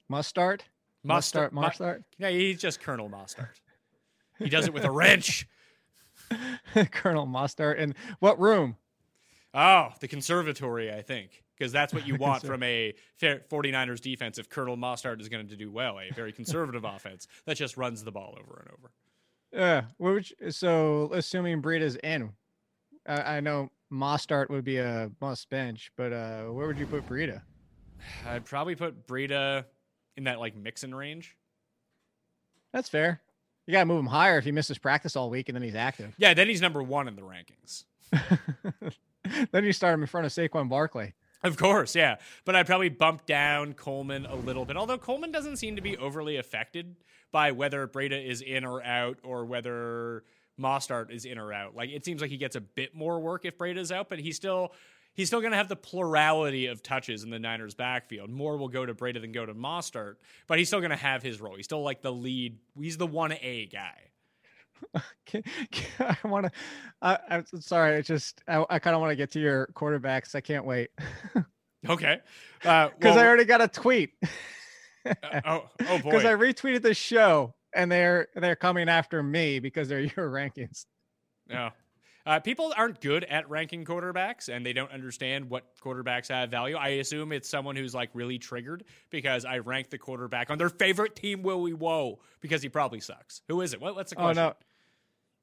[0.09, 0.65] Must start.
[1.05, 1.53] Must start.
[1.53, 2.05] Mo- Must start.
[2.19, 3.55] Yeah, he's just Colonel Mostert.
[4.39, 5.47] He does it with a wrench.
[6.93, 7.79] Colonel Mustard.
[7.79, 8.77] And what room?
[9.55, 14.49] Oh, the conservatory, I think, because that's what you want from a 49ers defense if
[14.49, 18.13] Colonel Mostert is going to do well, a very conservative offense that just runs the
[18.13, 18.91] ball over and over.
[19.53, 19.83] Yeah.
[20.01, 22.33] You, so assuming Breida's in,
[23.07, 27.07] I, I know Mostert would be a must bench, but uh, where would you put
[27.07, 27.43] Breida?
[28.27, 29.65] I'd probably put Breida
[30.17, 31.37] in that like mixing range.
[32.73, 33.21] That's fair.
[33.67, 36.15] You gotta move him higher if he misses practice all week and then he's active.
[36.19, 37.85] Yeah, then he's number one in the rankings.
[39.53, 41.15] then you start him in front of Saquon Barkley.
[41.45, 42.17] Of course, yeah.
[42.45, 44.77] But I'd probably bump down Coleman a little bit.
[44.77, 46.97] Although Coleman doesn't seem to be overly affected
[47.33, 50.25] by whether Breida is in or out or whether
[50.61, 51.75] Mostert is in or out.
[51.75, 54.37] Like it seems like he gets a bit more work if Breida's out, but he's
[54.37, 54.73] still
[55.15, 58.31] he's still gonna have the plurality of touches in the Niners backfield.
[58.31, 60.17] More will go to Breida than go to Mostert,
[60.47, 61.57] but he's still gonna have his role.
[61.57, 64.11] He's still like the lead he's the one A guy.
[65.27, 66.53] Can, can- I want to.
[67.01, 67.97] I, I'm sorry.
[67.99, 70.35] It's just I, I kind of want to get to your quarterbacks.
[70.35, 70.91] I can't wait
[71.89, 72.21] Okay.
[72.65, 74.27] Uh because well, I already got a tweet uh,
[75.07, 76.03] oh, oh boy.
[76.03, 80.87] because I retweeted the show and they're they're coming after me because they're your rankings.
[81.49, 81.71] No.
[82.25, 86.77] Uh, people aren't good at ranking quarterbacks and they don't understand what quarterbacks have value.
[86.77, 90.69] I assume it's someone who's like really triggered because I ranked the quarterback on their
[90.69, 93.43] favorite team, Willie Woe, because he probably sucks.
[93.49, 93.81] Who is it?
[93.81, 94.37] What, what's the Oh question?
[94.45, 94.55] no.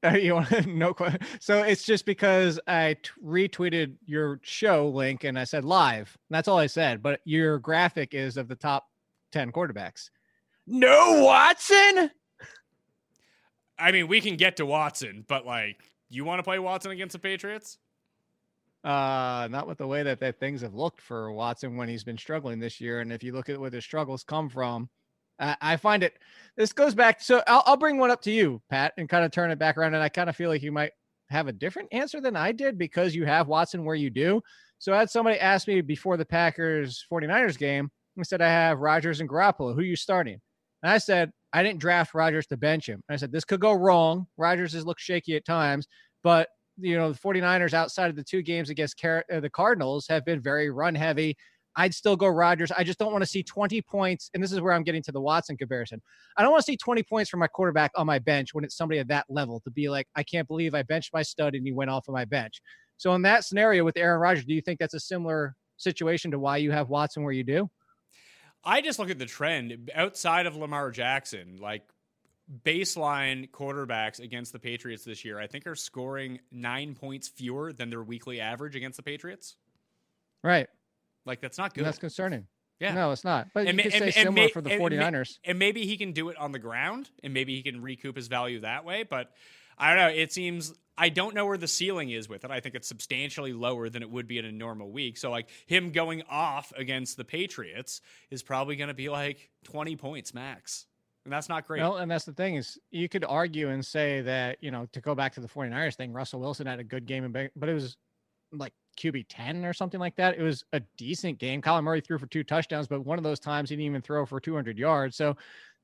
[0.02, 1.20] Uh, you want no question?
[1.40, 6.16] So it's just because I t- retweeted your show link and I said live.
[6.30, 7.02] That's all I said.
[7.02, 8.86] But your graphic is of the top
[9.30, 10.10] ten quarterbacks.
[10.66, 12.10] No Watson.
[13.78, 15.76] I mean, we can get to Watson, but like,
[16.10, 17.78] you want to play Watson against the Patriots?
[18.84, 22.18] Uh, not with the way that, that things have looked for Watson when he's been
[22.18, 23.00] struggling this year.
[23.00, 24.88] And if you look at where the struggles come from,
[25.38, 26.18] uh, I find it.
[26.56, 27.20] This goes back.
[27.20, 29.76] So I'll, I'll bring one up to you, Pat, and kind of turn it back
[29.76, 29.94] around.
[29.94, 30.92] And I kind of feel like you might
[31.28, 34.42] have a different answer than I did because you have Watson where you do.
[34.78, 37.90] So I had somebody ask me before the Packers 49ers game.
[38.24, 39.74] Said, I have Rodgers and Garoppolo.
[39.74, 40.40] Who are you starting?
[40.82, 43.02] And I said, I didn't draft Rodgers to bench him.
[43.08, 44.26] And I said, this could go wrong.
[44.36, 45.88] Rodgers has looked shaky at times,
[46.22, 50.06] but you know, the 49ers outside of the two games against Car- uh, the Cardinals
[50.08, 51.36] have been very run heavy.
[51.76, 52.72] I'd still go Rodgers.
[52.72, 54.30] I just don't want to see 20 points.
[54.34, 56.02] And this is where I'm getting to the Watson comparison.
[56.36, 58.76] I don't want to see 20 points from my quarterback on my bench when it's
[58.76, 61.64] somebody at that level to be like, I can't believe I benched my stud and
[61.64, 62.60] he went off of my bench.
[62.96, 66.38] So in that scenario with Aaron Rodgers, do you think that's a similar situation to
[66.38, 67.70] why you have Watson where you do?
[68.64, 71.82] I just look at the trend outside of Lamar Jackson, like
[72.64, 77.90] baseline quarterbacks against the Patriots this year, I think are scoring nine points fewer than
[77.90, 79.56] their weekly average against the Patriots.
[80.42, 80.68] Right.
[81.24, 81.80] Like that's not good.
[81.80, 82.46] And that's concerning.
[82.80, 82.94] Yeah.
[82.94, 83.48] No, it's not.
[83.52, 85.38] But And you ma- could say similar ma- for the and ma- 49ers.
[85.44, 88.28] And maybe he can do it on the ground and maybe he can recoup his
[88.28, 89.02] value that way.
[89.02, 89.30] But
[89.80, 90.20] I don't know.
[90.22, 92.50] It seems I don't know where the ceiling is with it.
[92.50, 95.16] I think it's substantially lower than it would be in a normal week.
[95.16, 99.96] So like him going off against the Patriots is probably going to be like 20
[99.96, 100.84] points max.
[101.24, 101.80] And that's not great.
[101.80, 105.00] Well, and that's the thing is you could argue and say that, you know, to
[105.00, 107.96] go back to the 49ers thing, Russell Wilson had a good game, but it was
[108.52, 110.36] like QB 10 or something like that.
[110.36, 111.62] It was a decent game.
[111.62, 114.26] Kyler Murray threw for two touchdowns, but one of those times he didn't even throw
[114.26, 115.16] for 200 yards.
[115.16, 115.36] So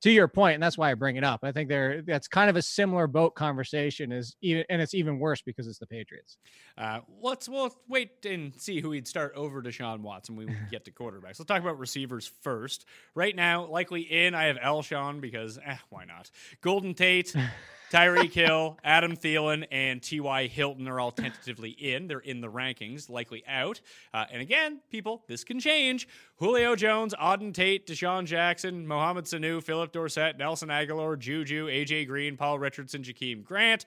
[0.03, 1.41] to your point, and that's why I bring it up.
[1.43, 5.19] I think there that's kind of a similar boat conversation is even, and it's even
[5.19, 6.37] worse because it's the Patriots.
[6.77, 10.91] Uh, let's we'll wait and see who he'd start over Deshaun Watson we get to
[10.91, 11.39] quarterbacks.
[11.39, 12.85] Let's talk about receivers first.
[13.15, 16.31] Right now, likely in, I have Alshon because eh, why not?
[16.61, 17.35] Golden Tate,
[17.93, 20.47] Tyreek Hill, Adam Thielen, and T.Y.
[20.49, 22.09] Hilton are all tentatively in.
[22.09, 23.81] They're in the rankings, likely out.
[24.13, 26.09] Uh, and again, people, this can change.
[26.37, 32.07] Julio Jones, Auden Tate, DeSean Jackson, Mohamed Sanu, Phillip Dorsett, Nelson Agholor, Juju, A.J.
[32.07, 33.85] Green, Paul Richardson, Jakeem Grant.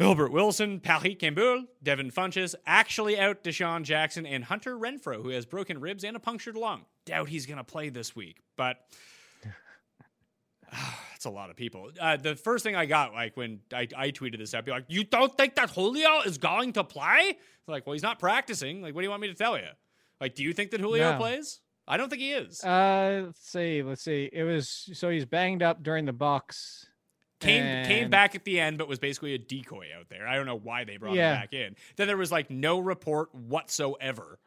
[0.00, 5.46] Albert Wilson, Parris Campbell, Devin Funchess, actually out DeSean Jackson, and Hunter Renfrow, who has
[5.46, 6.86] broken ribs and a punctured lung.
[7.04, 8.78] Doubt he's going to play this week, but
[11.22, 11.90] that's a lot of people.
[12.00, 14.86] Uh, the first thing I got, like when I, I tweeted this out, be like,
[14.88, 18.82] "You don't think that Julio is going to play?" It's like, well, he's not practicing.
[18.82, 19.68] Like, what do you want me to tell you?
[20.20, 21.18] Like, do you think that Julio No.
[21.18, 21.60] plays?
[21.86, 22.62] I don't think he is.
[22.64, 23.82] Uh, let's see.
[23.82, 24.28] Let's see.
[24.32, 26.86] It was so he's banged up during the Bucks.
[27.40, 30.26] came came back at the end, but was basically a decoy out there.
[30.26, 31.34] I don't know why they brought Yeah.
[31.34, 31.76] him back in.
[31.96, 34.38] Then there was like no report whatsoever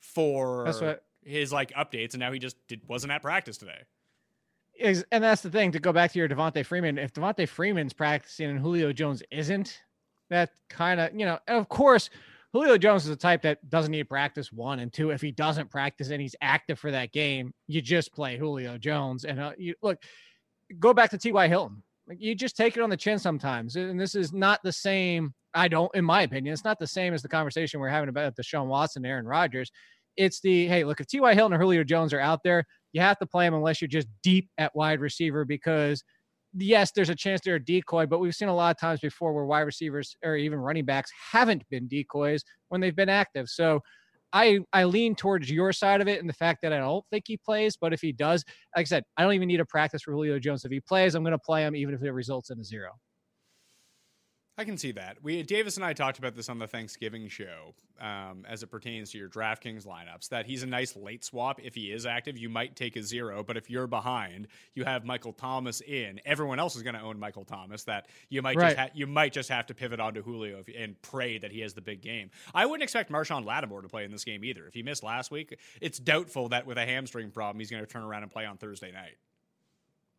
[0.00, 3.82] for That's what- his like updates, and now he just did, wasn't at practice today.
[4.78, 6.98] Is, and that's the thing to go back to your Devonta Freeman.
[6.98, 9.80] If Devonta Freeman's practicing and Julio Jones isn't,
[10.28, 12.10] that kind of, you know, and of course,
[12.52, 14.52] Julio Jones is a type that doesn't need practice.
[14.52, 18.14] One and two, if he doesn't practice and he's active for that game, you just
[18.14, 19.24] play Julio Jones.
[19.24, 19.98] And uh, you look,
[20.78, 21.48] go back to T.Y.
[21.48, 21.82] Hilton.
[22.08, 23.76] Like you just take it on the chin sometimes.
[23.76, 25.34] And this is not the same.
[25.54, 28.36] I don't, in my opinion, it's not the same as the conversation we're having about
[28.36, 29.70] Deshaun Watson, Aaron Rodgers.
[30.16, 31.34] It's the hey, look, if T.Y.
[31.34, 34.08] Hilton or Julio Jones are out there, you have to play them unless you're just
[34.22, 36.02] deep at wide receiver because
[36.54, 39.32] yes, there's a chance they're a decoy, but we've seen a lot of times before
[39.32, 43.48] where wide receivers or even running backs haven't been decoys when they've been active.
[43.48, 43.80] So
[44.32, 47.24] I I lean towards your side of it and the fact that I don't think
[47.26, 48.44] he plays, but if he does,
[48.76, 50.64] like I said, I don't even need a practice for Julio Jones.
[50.64, 52.90] If he plays, I'm going to play him even if it results in a zero.
[54.58, 55.18] I can see that.
[55.22, 59.10] We Davis and I talked about this on the Thanksgiving show, um, as it pertains
[59.10, 60.30] to your DraftKings lineups.
[60.30, 61.60] That he's a nice late swap.
[61.62, 63.42] If he is active, you might take a zero.
[63.42, 66.20] But if you're behind, you have Michael Thomas in.
[66.24, 67.84] Everyone else is going to own Michael Thomas.
[67.84, 68.68] That you might Right.
[68.68, 71.60] just ha- you might just have to pivot onto Julio if, and pray that he
[71.60, 72.30] has the big game.
[72.54, 74.66] I wouldn't expect Marshon Lattimore to play in this game either.
[74.66, 77.86] If he missed last week, it's doubtful that with a hamstring problem, he's going to
[77.90, 79.16] turn around and play on Thursday night.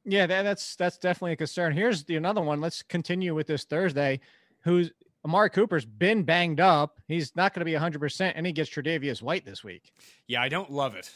[0.10, 1.74] Yeah, that, that's that's definitely a concern.
[1.74, 2.62] Here's the another one.
[2.62, 4.22] Let's continue with this Thursday.
[4.62, 4.91] Who's
[5.26, 7.02] Amari Cooper's been banged up.
[7.08, 9.91] He's not going to be 100%, and he gets Tre'Davious White this week.
[10.26, 11.12] Yeah, I don't love it.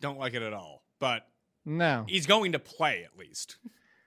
[0.00, 0.82] Don't like it at all.
[0.98, 1.26] But
[1.66, 3.58] No, he's going to play at least.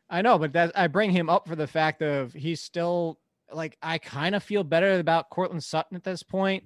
[0.10, 3.20] I know, but that I bring him up for the fact of he's still
[3.52, 6.64] like I kind of feel better about Courtland Sutton at this point.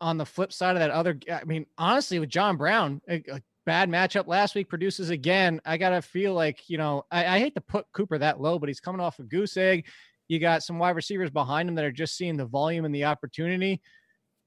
[0.00, 3.40] On the flip side of that other, I mean, honestly, with John Brown, eh, a
[3.64, 5.60] bad matchup last week produces again.
[5.64, 8.68] I gotta feel like you know I, I hate to put Cooper that low, but
[8.68, 9.86] he's coming off a goose egg.
[10.28, 13.04] You got some wide receivers behind him that are just seeing the volume and the
[13.04, 13.80] opportunity.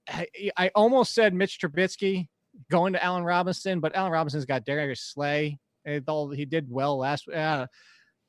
[0.08, 2.28] I, I almost said Mitch Trubisky
[2.70, 5.60] going to Allen Robinson, but Allen Robinson's got Darius Slay.
[6.08, 7.28] All he did well last.
[7.28, 7.68] Uh,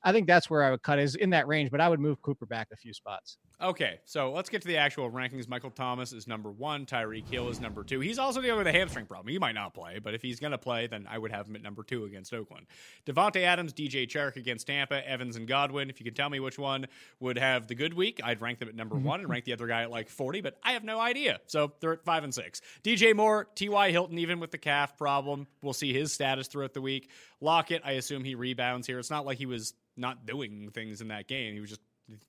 [0.03, 2.21] I think that's where I would cut is in that range, but I would move
[2.23, 3.39] Cooper back a few spots.
[3.59, 5.49] Okay, so let's get to the actual rankings.
[5.49, 6.85] Michael Thomas is number one.
[6.85, 8.01] Tyreek Hill is number two.
[8.01, 9.29] He's also dealing with a hamstring problem.
[9.29, 11.57] He might not play, but if he's going to play, then I would have him
[11.57, 12.67] at number two against Oakland.
[13.07, 15.89] Davante Adams, DJ Chark against Tampa, Evans and Godwin.
[15.89, 16.87] If you can tell me which one
[17.21, 19.07] would have the good week, I'd rank them at number mm-hmm.
[19.07, 21.41] one and rank the other guy at like 40, but I have no idea.
[21.47, 22.61] So they're at five and six.
[22.85, 23.91] DJ Moore, T.Y.
[23.91, 27.09] Hilton, even with the calf problem, we'll see his status throughout the week.
[27.41, 28.99] Lockett, I assume he rebounds here.
[28.99, 31.55] It's not like he was not doing things in that game.
[31.55, 31.81] He was just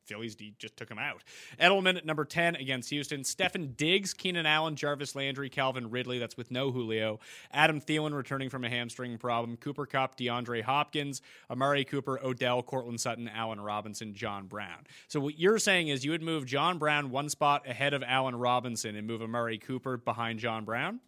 [0.05, 1.23] Phillies D just took him out.
[1.59, 3.21] Edelman at number 10 against Houston.
[3.21, 6.19] Stefon Diggs, Keenan Allen, Jarvis Landry, Calvin Ridley.
[6.19, 7.19] That's with no Julio.
[7.51, 9.57] Adam Thielen returning from a hamstring problem.
[9.57, 14.85] Cooper Kupp, DeAndre Hopkins, Amari Cooper, Odell, Courtland Sutton, Allen Robinson, John Brown.
[15.07, 18.35] So what you're saying is you would move John Brown one spot ahead of Allen
[18.35, 20.99] Robinson and move Amari Cooper behind John Brown?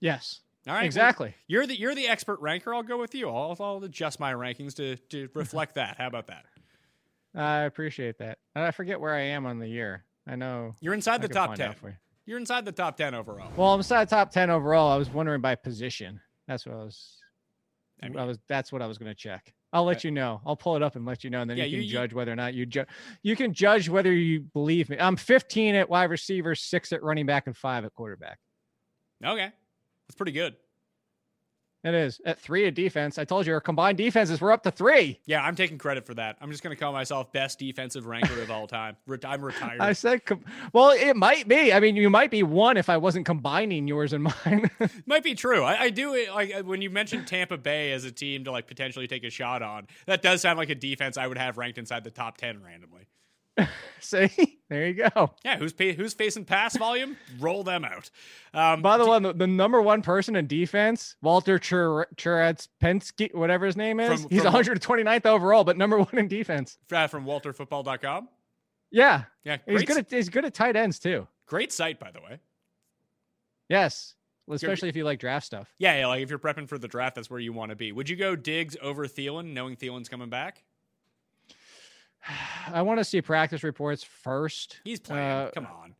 [0.00, 0.40] Yes.
[0.68, 1.28] All right, exactly.
[1.28, 2.72] Well, you're the you're the expert ranker.
[2.72, 3.28] I'll go with you.
[3.28, 5.96] I'll, I'll adjust my rankings to to reflect that.
[5.98, 6.44] How about that?
[7.34, 8.38] I appreciate that.
[8.54, 10.04] I forget where I am on the year.
[10.26, 11.74] I know you're inside I the top ten.
[11.82, 11.92] You.
[12.26, 13.50] You're inside the top ten overall.
[13.56, 14.92] Well, I'm inside the top ten overall.
[14.92, 16.20] I was wondering by position.
[16.46, 17.16] That's what I was.
[18.02, 18.38] I, mean, I was.
[18.48, 19.52] That's what I was going to check.
[19.72, 20.42] I'll let you know.
[20.44, 22.12] I'll pull it up and let you know, and then yeah, you can you, judge
[22.12, 22.88] whether or not you judge.
[23.22, 24.98] You can judge whether you believe me.
[25.00, 28.38] I'm 15 at wide receiver, six at running back, and five at quarterback.
[29.24, 29.50] Okay,
[30.08, 30.56] that's pretty good.
[31.84, 33.18] It is at three at defense.
[33.18, 35.18] I told you our combined defenses were up to three.
[35.26, 36.36] Yeah, I'm taking credit for that.
[36.40, 38.96] I'm just going to call myself best defensive ranker of all time.
[39.24, 39.80] I'm retired.
[39.80, 41.72] I said, com- well, it might be.
[41.72, 44.70] I mean, you might be one if I wasn't combining yours and mine.
[45.06, 45.64] might be true.
[45.64, 48.68] I, I do it like when you mentioned Tampa Bay as a team to like
[48.68, 49.88] potentially take a shot on.
[50.06, 53.01] That does sound like a defense I would have ranked inside the top ten randomly.
[54.00, 55.30] See, there you go.
[55.44, 57.16] Yeah, who's pay, who's facing pass volume?
[57.38, 58.10] Roll them out.
[58.54, 63.66] Um, By the way, the, the, number one person in defense, Walter Chur- Pensky, whatever
[63.66, 66.78] his name is, from, he's from, 129th overall, but number one in defense.
[66.90, 68.28] Uh, from WalterFootball.com.
[68.90, 69.98] Yeah, yeah, he's good.
[69.98, 71.26] At, he's good at tight ends too.
[71.46, 72.38] Great site, by the way.
[73.68, 74.14] Yes,
[74.50, 75.72] especially if you like draft stuff.
[75.78, 77.92] Yeah, yeah, like if you're prepping for the draft, that's where you want to be.
[77.92, 80.62] Would you go Diggs over Thielen, knowing Thielen's coming back?
[82.72, 84.80] I want to see practice reports first.
[84.84, 85.24] He's playing.
[85.24, 85.94] Uh, Come on.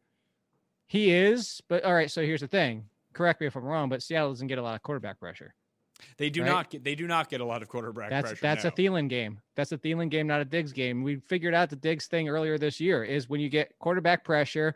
[0.87, 2.11] He is, but all right.
[2.11, 2.85] So here's the thing.
[3.13, 5.55] Correct me if I'm wrong, but Seattle doesn't get a lot of quarterback pressure.
[6.19, 6.49] They do right?
[6.49, 6.85] not get.
[6.85, 8.43] They do not get a lot of quarterback that's, pressure.
[8.43, 8.69] That's no.
[8.69, 9.41] a Thielen game.
[9.57, 11.03] That's a Thielen game, not a Diggs game.
[11.03, 13.05] We figured out the Diggs thing earlier this year.
[13.05, 14.75] Is when you get quarterback pressure,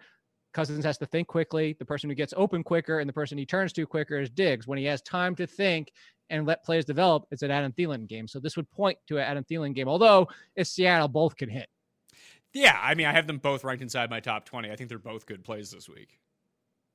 [0.55, 1.77] Cousins has to think quickly.
[1.79, 4.67] The person who gets open quicker and the person he turns to quicker is Diggs.
[4.67, 5.93] When he has time to think
[6.31, 8.29] and let plays develop, it's an Adam Thielen game.
[8.29, 11.69] So this would point to an Adam Thielen game, although it's Seattle, both can hit.
[12.53, 14.71] Yeah, I mean, I have them both ranked inside my top 20.
[14.71, 16.19] I think they're both good plays this week.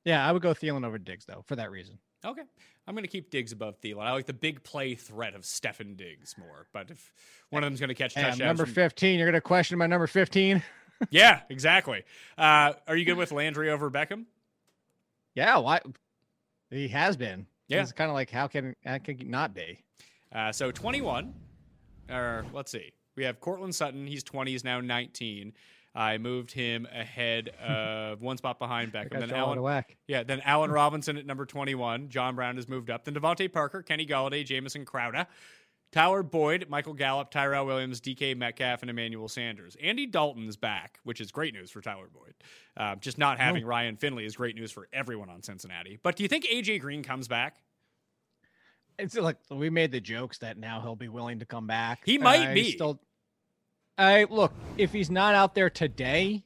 [0.04, 1.98] Yeah, I would go Thielen over Diggs, though, for that reason.
[2.24, 2.42] Okay.
[2.86, 4.02] I'm going to keep Diggs above Thielen.
[4.02, 6.66] I like the big play threat of Stefon Diggs more.
[6.72, 7.12] But if
[7.50, 8.40] one of them's going to catch touchdowns.
[8.40, 10.62] Number 15, you're going to question my number 15?
[11.10, 12.02] yeah, exactly.
[12.36, 14.24] Uh, are you good with Landry over Beckham?
[15.34, 15.80] Yeah, why?
[16.70, 17.46] He has been.
[17.68, 17.82] Yeah.
[17.82, 19.82] It's kind of like, how can, how can not be?
[20.34, 21.34] Uh, so 21,
[22.10, 22.92] or let's see.
[23.16, 24.06] We have Courtland Sutton.
[24.06, 24.50] He's 20.
[24.50, 25.52] He's now 19.
[25.94, 29.20] I moved him ahead of one spot behind Beckham.
[29.20, 32.08] Then Allen, yeah, then Allen Robinson at number 21.
[32.08, 33.04] John Brown has moved up.
[33.04, 35.26] Then DeVante Parker, Kenny Golladay, Jamison Crowder,
[35.92, 39.76] Tyler Boyd, Michael Gallup, Tyrell Williams, DK Metcalf, and Emmanuel Sanders.
[39.80, 42.34] Andy Dalton's back, which is great news for Tyler Boyd.
[42.76, 45.98] Uh, just not having Ryan Finley is great news for everyone on Cincinnati.
[46.02, 47.56] But do you think AJ Green comes back?
[48.98, 52.02] it's like we made the jokes that now he'll be willing to come back.
[52.04, 52.72] He might uh, be.
[52.72, 53.00] Still,
[53.98, 56.44] I look if he's not out there today,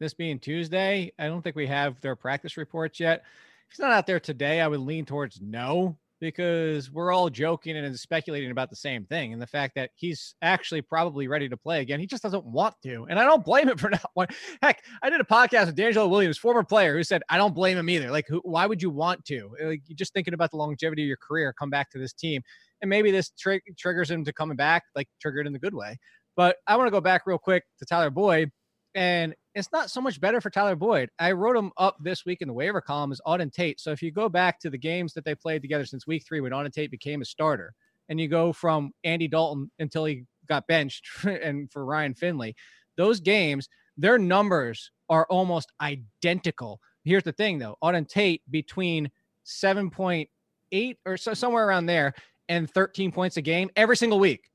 [0.00, 1.12] this being Tuesday.
[1.18, 3.24] I don't think we have their practice reports yet.
[3.66, 7.76] If he's not out there today, I would lean towards no because we're all joking
[7.76, 11.56] and speculating about the same thing and the fact that he's actually probably ready to
[11.56, 12.00] play again.
[12.00, 13.06] He just doesn't want to.
[13.08, 14.36] And I don't blame him for not wanting.
[14.62, 17.78] Heck, I did a podcast with DeAngelo Williams, former player, who said, I don't blame
[17.78, 18.10] him either.
[18.10, 19.50] Like, who, why would you want to?
[19.62, 22.42] Like, you're just thinking about the longevity of your career, come back to this team.
[22.80, 25.98] And maybe this tri- triggers him to coming back, like triggered in the good way.
[26.36, 28.50] But I want to go back real quick to Tyler Boyd.
[28.94, 31.10] And it's not so much better for Tyler Boyd.
[31.18, 33.80] I wrote him up this week in the waiver column as Auden Tate.
[33.80, 36.40] So if you go back to the games that they played together since week three
[36.40, 37.74] when Auden Tate became a starter,
[38.08, 42.56] and you go from Andy Dalton until he got benched and for Ryan Finley,
[42.96, 46.80] those games, their numbers are almost identical.
[47.04, 49.10] Here's the thing though, Auden Tate between
[49.46, 52.14] 7.8 or so somewhere around there
[52.48, 54.50] and 13 points a game every single week.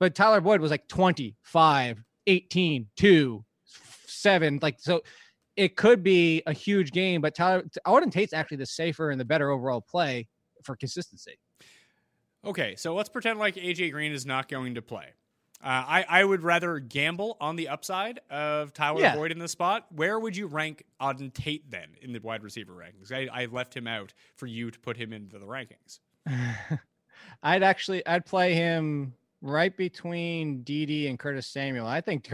[0.00, 3.44] But Tyler Boyd was like 25, 18, 2,
[4.18, 4.58] seven.
[4.62, 5.02] Like so,
[5.56, 7.20] it could be a huge game.
[7.20, 10.28] But Tyler Auden Tate's actually the safer and the better overall play
[10.62, 11.38] for consistency.
[12.44, 15.06] Okay, so let's pretend like AJ Green is not going to play.
[15.60, 19.16] Uh, I, I would rather gamble on the upside of Tyler yeah.
[19.16, 19.86] Boyd in the spot.
[19.90, 23.10] Where would you rank Auden Tate then in the wide receiver rankings?
[23.10, 25.98] I, I left him out for you to put him into the rankings.
[27.42, 31.86] I'd actually I'd play him right between Dede and Curtis Samuel.
[31.86, 32.28] I think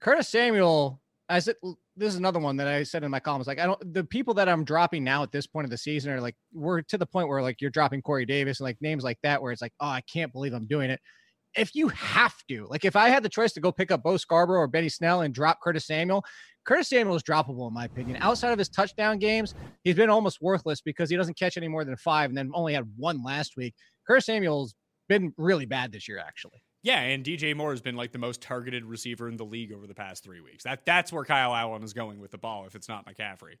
[0.00, 1.56] Curtis Samuel I said
[1.96, 3.48] this is another one that I said in my comments.
[3.48, 6.12] Like I don't the people that I'm dropping now at this point of the season
[6.12, 9.02] are like we're to the point where like you're dropping Corey Davis and like names
[9.02, 11.00] like that where it's like oh I can't believe I'm doing it.
[11.56, 14.16] if you have to, like if I had the choice to go pick up Bo
[14.16, 16.24] Scarborough or Benny Snell and drop Curtis Samuel,
[16.64, 18.18] Curtis Samuel is droppable in my opinion.
[18.20, 21.84] Outside of his touchdown games, he's been almost worthless because he doesn't catch any more
[21.84, 23.74] than five, and then only had one last week.
[24.06, 24.74] Curtis Samuel's
[25.08, 26.62] been really bad this year, actually.
[26.86, 29.88] Yeah, and DJ Moore has been like the most targeted receiver in the league over
[29.88, 30.62] the past three weeks.
[30.62, 33.56] That that's where Kyle Allen is going with the ball if it's not McCaffrey.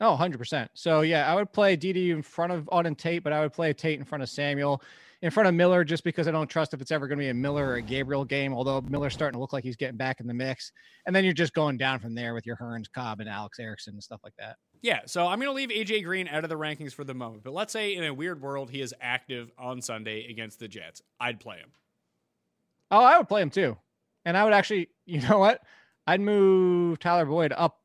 [0.00, 0.68] Oh, 100%.
[0.72, 3.74] So, yeah, I would play DD in front of Auden Tate, but I would play
[3.74, 4.82] Tate in front of Samuel,
[5.20, 7.28] in front of Miller, just because I don't trust if it's ever going to be
[7.28, 10.18] a Miller or a Gabriel game, although Miller's starting to look like he's getting back
[10.18, 10.72] in the mix.
[11.06, 13.92] And then you're just going down from there with your Hurns, Cobb, and Alex Erickson
[13.92, 14.56] and stuff like that.
[14.80, 17.44] Yeah, so I'm going to leave AJ Green out of the rankings for the moment.
[17.44, 21.02] But let's say in a weird world, he is active on Sunday against the Jets.
[21.20, 21.70] I'd play him.
[22.90, 23.76] Oh, I would play him too.
[24.24, 25.60] And I would actually, you know what?
[26.06, 27.78] I'd move Tyler Boyd up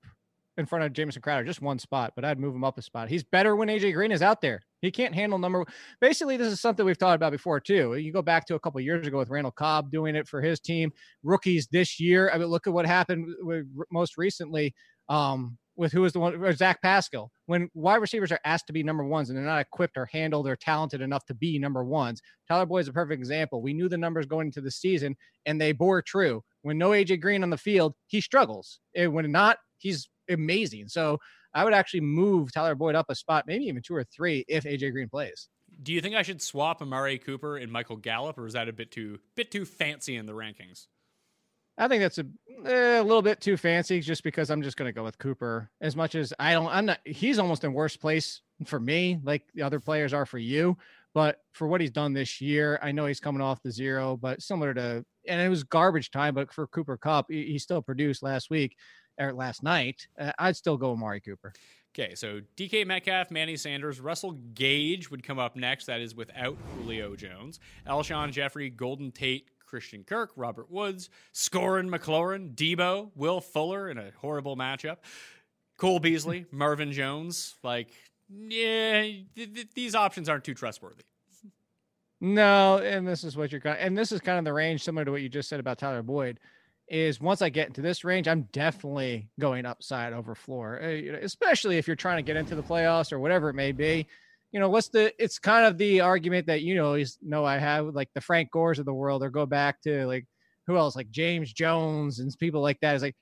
[0.58, 3.08] in front of Jamison Crowder, just one spot, but I'd move him up a spot.
[3.08, 4.60] He's better when AJ Green is out there.
[4.82, 5.66] He can't handle number.
[6.02, 7.95] Basically, this is something we've talked about before too.
[7.95, 10.60] You go back to a couple years ago with Randall Cobb doing it for his
[10.60, 10.91] team.
[11.24, 12.30] Rookies this year.
[12.34, 14.76] I mean, look at what happened with, most recently
[15.08, 17.32] um, with who was the one, or Zach Pascal.
[17.45, 20.45] When wide receivers are asked to be number ones and they're not equipped or handled
[20.45, 23.61] or talented enough to be number ones, Tyler Boyd is a perfect example.
[23.61, 25.15] We knew the numbers going into the season,
[25.45, 26.43] and they bore true.
[26.63, 28.82] When no AJ Green on the field, he struggles.
[28.93, 30.89] And when not, he's amazing.
[30.89, 31.17] So
[31.53, 34.65] I would actually move Tyler Boyd up a spot, maybe even two or three, if
[34.65, 35.47] AJ Green plays.
[35.82, 38.73] Do you think I should swap Amari Cooper and Michael Gallup, or is that a
[38.73, 40.88] bit too bit too fancy in the rankings?
[41.80, 42.25] I think that's a,
[42.65, 45.71] eh, a little bit too fancy, just because I'm just going to go with Cooper.
[45.82, 46.99] As much as I don't, I'm not.
[47.05, 50.77] He's almost in worst place for me, like the other players are for you.
[51.13, 54.43] But for what he's done this year, I know he's coming off the zero, but
[54.43, 56.36] similar to, and it was garbage time.
[56.36, 58.75] But for Cooper Kupp, he, he still produced last week
[59.17, 61.53] or last night, uh, I'd still go with Amari Cooper.
[61.95, 65.86] Okay, so DK Metcalf, Manny Sanders, Russell Gage would come up next.
[65.86, 67.59] That is without Julio Jones.
[67.88, 74.11] Alshon Jeffery, Golden Tate, Christian Kirk, Robert Woods, Scorin McLaurin, Deebo, Will Fuller in a
[74.17, 74.97] horrible matchup.
[75.78, 77.55] Cole Beasley, Marvin Jones.
[77.63, 77.89] Like,
[78.30, 81.03] yeah, th- th- these options aren't too trustworthy.
[82.22, 85.05] No, and this is what you're kind and this is kind of the range similar
[85.05, 86.39] to what you just said about Tyler Boyd
[86.89, 91.78] is once I get into this range, I'm definitely going upside over floor, uh, especially
[91.78, 94.07] if you're trying to get into the playoffs or whatever it may be.
[94.52, 95.14] You know, what's the?
[95.24, 98.52] It's kind of the argument that you know is know I have like the Frank
[98.52, 100.26] Gores of the world, or go back to like
[100.66, 102.95] who else, like James Jones and people like that.
[102.95, 103.16] Is like,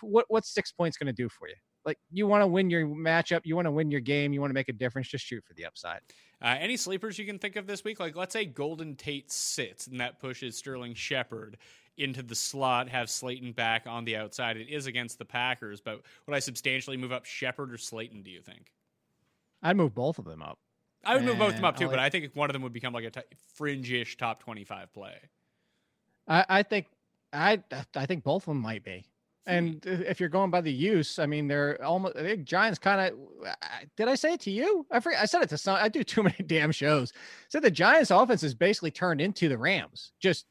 [0.00, 1.54] what what's six points going to do for you?
[1.84, 4.50] Like, you want to win your matchup, you want to win your game, you want
[4.50, 5.06] to make a difference.
[5.08, 6.00] Just shoot for the upside.
[6.42, 8.00] Uh, any sleepers you can think of this week?
[8.00, 11.58] Like, let's say Golden Tate sits and that pushes Sterling Shepard
[11.96, 14.56] into the slot, have Slayton back on the outside.
[14.56, 18.30] It is against the Packers, but would I substantially move up Shepard or Slayton, do
[18.30, 18.72] you think?
[19.62, 20.58] I'd move both of them up.
[21.04, 22.62] I would move both of them up too, like, but I think one of them
[22.62, 23.20] would become like a t-
[23.54, 25.14] fringe-ish top twenty-five play.
[26.26, 26.86] I, I think
[27.32, 27.62] I
[27.94, 29.06] I think both of them might be.
[29.48, 32.16] And if you're going by the use, I mean, they're almost.
[32.16, 33.18] I think Giants kind of.
[33.96, 34.84] Did I say it to you?
[34.90, 35.20] I forget.
[35.20, 35.76] I said it to some.
[35.80, 37.12] I do too many damn shows.
[37.48, 40.10] Said the Giants' offense is basically turned into the Rams.
[40.18, 40.46] Just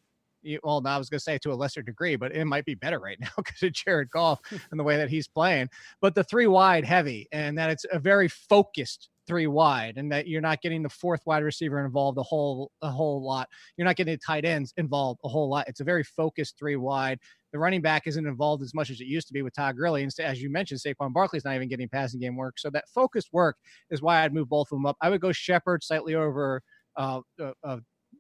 [0.63, 2.99] well, I was going to say to a lesser degree, but it might be better
[2.99, 4.39] right now because of Jared Goff
[4.71, 5.69] and the way that he's playing.
[6.01, 10.27] But the three wide heavy, and that it's a very focused three wide, and that
[10.27, 13.49] you're not getting the fourth wide receiver involved a whole a whole lot.
[13.77, 15.67] You're not getting the tight ends involved a whole lot.
[15.67, 17.19] It's a very focused three wide.
[17.51, 20.03] The running back isn't involved as much as it used to be with Todd Gurley.
[20.03, 22.59] And as you mentioned, Saquon Barkley's not even getting passing game work.
[22.59, 23.55] So that focused work
[23.89, 24.97] is why I'd move both of them up.
[24.99, 26.61] I would go Shepard slightly over
[26.97, 27.21] uh,
[27.63, 27.77] uh,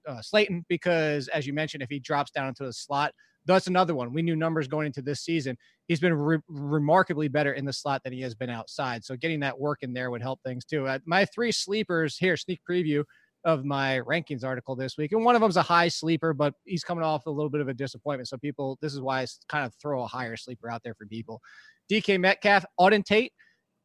[0.07, 3.13] uh, Slayton because, as you mentioned, if he drops down into the slot,
[3.45, 4.11] that's another one.
[4.13, 5.57] We knew numbers going into this season.
[5.87, 9.05] He's been re- remarkably better in the slot than he has been outside.
[9.05, 10.87] So getting that work in there would help things too.
[10.87, 13.03] Uh, my three sleepers here, sneak preview
[13.45, 15.11] of my rankings article this week.
[15.11, 17.67] And one of them's a high sleeper, but he's coming off a little bit of
[17.67, 18.27] a disappointment.
[18.27, 21.05] So people, this is why I kind of throw a higher sleeper out there for
[21.05, 21.39] people.
[21.91, 23.31] DK Metcalf, Auden Tate,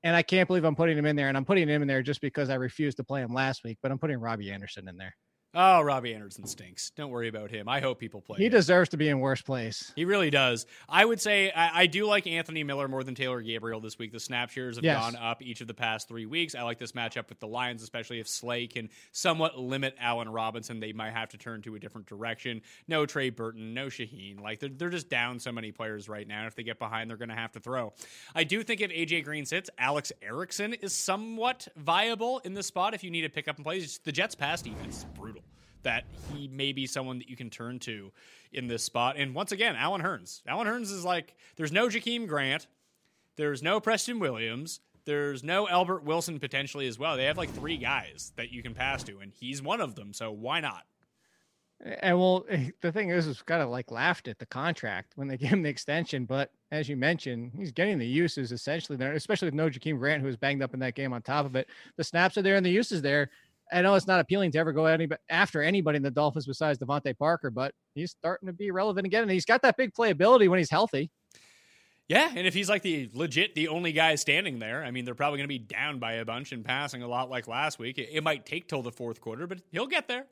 [0.02, 1.28] and I can't believe I'm putting him in there.
[1.28, 3.76] And I'm putting him in there just because I refused to play him last week,
[3.82, 5.14] but I'm putting Robby Anderson in there.
[5.52, 6.90] Oh, Robby Anderson stinks.
[6.90, 7.68] Don't worry about him.
[7.68, 8.38] I hope people play.
[8.38, 8.52] He him.
[8.52, 9.92] deserves to be in worse place.
[9.96, 10.64] He really does.
[10.88, 14.12] I would say I, I, do like Anthony Miller more than Taylor Gabriel this week.
[14.12, 15.00] The snap shares have yes.
[15.00, 16.54] gone up each of the past three weeks.
[16.54, 20.78] I like this matchup with the Lions, especially if Slay can somewhat limit Allen Robinson.
[20.78, 22.62] They might have to turn to a different direction.
[22.86, 24.40] No Trey Burton, no Shaheen.
[24.40, 26.46] Like they're, they're just down so many players right now.
[26.46, 27.92] If they get behind, they're going to have to throw.
[28.36, 32.94] I do think if AJ Green sits, Alex Erickson is somewhat viable in this spot.
[32.94, 35.39] If you need to pick up and play, the Jets' pass defense is brutal
[35.82, 38.12] that he may be someone that you can turn to
[38.52, 39.16] in this spot.
[39.16, 40.42] And once again, Allen Hurns.
[40.46, 42.66] Allen Hurns is like there's no Jakeem Grant,
[43.36, 47.16] there's no Preston Williams, there's no Albert Wilson potentially as well.
[47.16, 50.12] They have like three guys that you can pass to, and he's one of them.
[50.12, 50.84] So why not?
[51.82, 52.46] And well,
[52.80, 55.62] the thing is, is kind of like laughed at the contract when they gave him
[55.62, 56.24] the extension.
[56.24, 60.20] But as you mentioned, he's getting the uses essentially there, especially with no Jakeem Grant,
[60.20, 61.68] who was banged up in that game on top of it.
[61.96, 63.30] The snaps are there and the uses there.
[63.72, 66.78] I know it's not appealing to ever go any, after anybody in the Dolphins besides
[66.78, 69.22] DeVante Parker, but he's starting to be relevant again.
[69.22, 71.10] And he's got that big playability when he's healthy.
[72.08, 75.14] Yeah, and if he's like the legit the only guy standing there, I mean, they're
[75.14, 77.98] probably going to be down by a bunch and passing a lot like last week.
[77.98, 80.26] It, it might take till the fourth quarter, but he'll get there.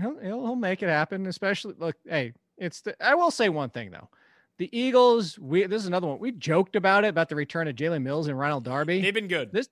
[0.00, 1.26] He'll, he'll, he'll make it happen.
[1.26, 2.96] Especially look, hey, it's the.
[3.00, 4.08] I will say one thing though,
[4.58, 5.38] the Eagles.
[5.38, 6.18] We this is another one.
[6.18, 9.00] We joked about it about the return of Jalen Mills and Ronald Darby.
[9.00, 9.52] They've been good.
[9.52, 9.68] This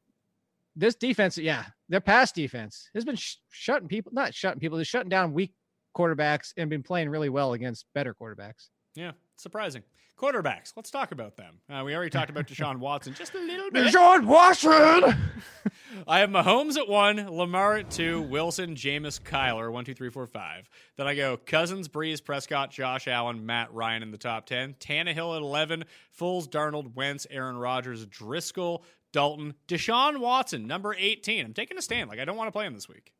[0.78, 4.84] this defense, yeah, their pass defense has been sh- shutting people, not shutting people, they're
[4.84, 5.52] shutting down weak
[5.96, 8.68] quarterbacks and been playing really well against better quarterbacks.
[8.94, 9.82] Yeah, surprising.
[10.16, 10.72] Quarterbacks.
[10.74, 11.60] Let's talk about them.
[11.70, 13.86] Uh, we already talked about Deshaun Watson just a little bit.
[13.86, 15.16] Deshaun Watson.
[16.08, 20.26] I have Mahomes at one, Lamar at two, Wilson, Jameis, Kyler, one, two, three, four,
[20.26, 20.68] five.
[20.96, 24.74] Then I go Cousins, Brees, Prescott, Josh Allen, Matt Ryan in the top ten.
[24.80, 25.84] Tannehill at eleven,
[26.18, 28.82] Foles, Darnold, Wentz, Aaron Rodgers, Driskel,
[29.12, 31.46] Dalton, Deshaun Watson, number eighteen.
[31.46, 32.10] I'm taking a stand.
[32.10, 33.12] Like I don't want to play him this week.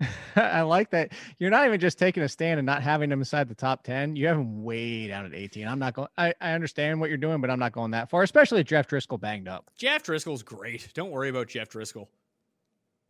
[0.36, 1.12] I like that.
[1.38, 4.16] You're not even just taking a stand and not having him inside the top 10.
[4.16, 5.68] You have him way down at 18.
[5.68, 8.22] I'm not going, I, I understand what you're doing, but I'm not going that far,
[8.22, 9.70] especially Jeff Driskel banged up.
[9.76, 10.88] Jeff Driskel's great.
[10.94, 12.06] Don't worry about Jeff Driskel.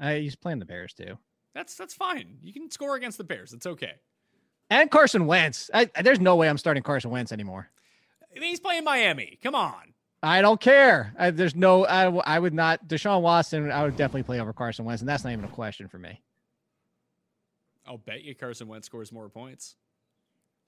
[0.01, 1.19] Uh, he's playing the Bears too.
[1.55, 2.39] That's that's fine.
[2.43, 3.53] You can score against the Bears.
[3.53, 3.93] It's okay.
[4.71, 5.69] And Carson Wentz.
[5.75, 7.69] I, there's no way I'm starting Carson Wentz anymore.
[8.35, 9.39] I mean, he's playing Miami.
[9.43, 9.95] Come on.
[10.23, 11.15] I don't care.
[11.19, 14.85] I, there's no, I, I would not, Deshaun Watson, I would definitely play over Carson
[14.85, 16.21] Wentz, and that's not even a question for me.
[17.87, 19.77] I'll bet you Carson Wentz scores more points.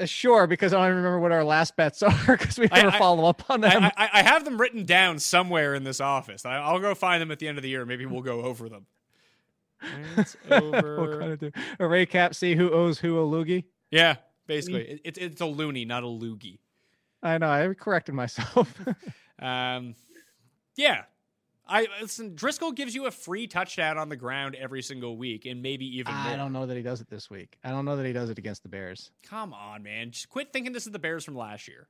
[0.01, 2.99] Uh, sure, because I don't remember what our last bets are because we never I,
[2.99, 3.85] follow up on them.
[3.85, 6.47] I, I, have them written down somewhere in this office.
[6.47, 7.85] I, will go find them at the end of the year.
[7.85, 8.87] Maybe we'll go over them.
[10.17, 11.19] It's over.
[11.21, 12.35] we'll do a recap.
[12.35, 13.65] See who owes who a loogie.
[13.91, 16.59] Yeah, basically, it, it's it's a loony, not a loogie.
[17.23, 17.51] I know.
[17.51, 18.75] I corrected myself.
[19.39, 19.95] um,
[20.77, 21.05] yeah,
[21.67, 22.35] I listen.
[22.35, 26.13] Driskel gives you a free touchdown on the ground every single week, and maybe even.
[26.13, 26.37] I more.
[26.37, 27.57] don't know that he does it this week.
[27.65, 29.11] I don't know that he does it against the Bears.
[29.23, 30.11] Come on, man!
[30.11, 31.89] Just quit thinking this is the Bears from last year.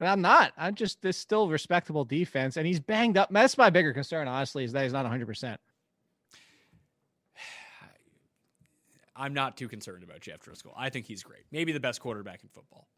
[0.00, 0.52] I'm not.
[0.56, 3.28] I'm just this still respectable defense, and he's banged up.
[3.30, 5.26] That's my bigger concern, honestly, is that he's not 100.
[5.26, 5.60] percent
[9.16, 10.72] I'm not too concerned about Jeff Driskel.
[10.76, 11.44] I think he's great.
[11.52, 12.88] Maybe the best quarterback in football.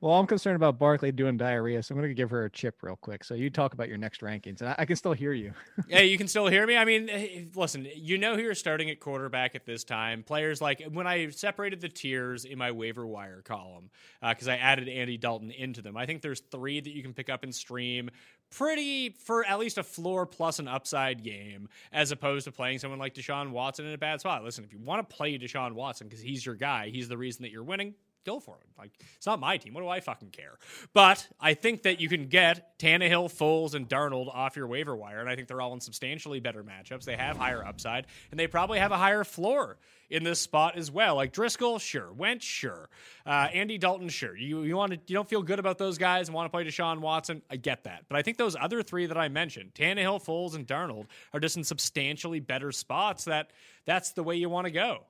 [0.00, 2.82] Well, I'm concerned about Barkley doing diarrhea, so I'm going to give her a chip
[2.82, 3.24] real quick.
[3.24, 5.52] So you talk about your next rankings, and I, I can still hear you.
[5.88, 6.76] yeah, you can still hear me.
[6.76, 10.22] I mean, eh, listen, you know who you're starting at quarterback at this time.
[10.22, 13.90] Players like when I separated the tiers in my waiver wire column
[14.26, 15.96] because uh, I added Andy Dalton into them.
[15.96, 18.10] I think there's three that you can pick up and stream
[18.50, 22.98] pretty for at least a floor plus an upside game as opposed to playing someone
[22.98, 24.42] like Deshaun Watson in a bad spot.
[24.42, 27.42] Listen, if you want to play Deshaun Watson because he's your guy, he's the reason
[27.42, 27.94] that you're winning
[28.24, 28.66] go for it.
[28.78, 29.74] Like it's not my team.
[29.74, 30.58] What do I fucking care?
[30.92, 35.20] But I think that you can get Tannehill, Foles, and Darnold off your waiver wire,
[35.20, 37.04] and I think they're all in substantially better matchups.
[37.04, 39.78] They have higher upside, and they probably have a higher floor
[40.10, 41.14] in this spot as well.
[41.14, 42.12] Like Driskel, sure.
[42.12, 42.88] Wentz, sure.
[43.24, 44.36] Uh, Andy Dalton, sure.
[44.36, 46.64] You you want to you don't feel good about those guys and want to play
[46.64, 47.42] Deshaun Watson.
[47.50, 50.66] I get that, but I think those other three that I mentioned, Tannehill, Foles, and
[50.66, 53.24] Darnold, are just in substantially better spots.
[53.24, 53.50] That
[53.84, 55.04] that's the way you want to go.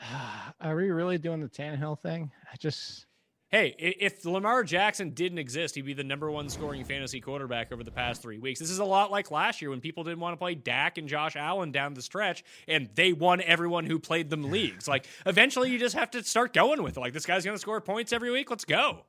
[0.60, 2.30] Are we really doing the Tannehill thing?
[2.52, 3.06] I just.
[3.50, 7.82] Hey, if Lamar Jackson didn't exist, he'd be the number one scoring fantasy quarterback over
[7.82, 8.60] the past three weeks.
[8.60, 11.08] This is a lot like last year when people didn't want to play Dak and
[11.08, 14.86] Josh Allen down the stretch, and they won everyone who played them leagues.
[14.86, 17.00] Like, eventually, you just have to start going with it.
[17.00, 18.50] Like, this guy's going to score points every week.
[18.50, 19.06] Let's go.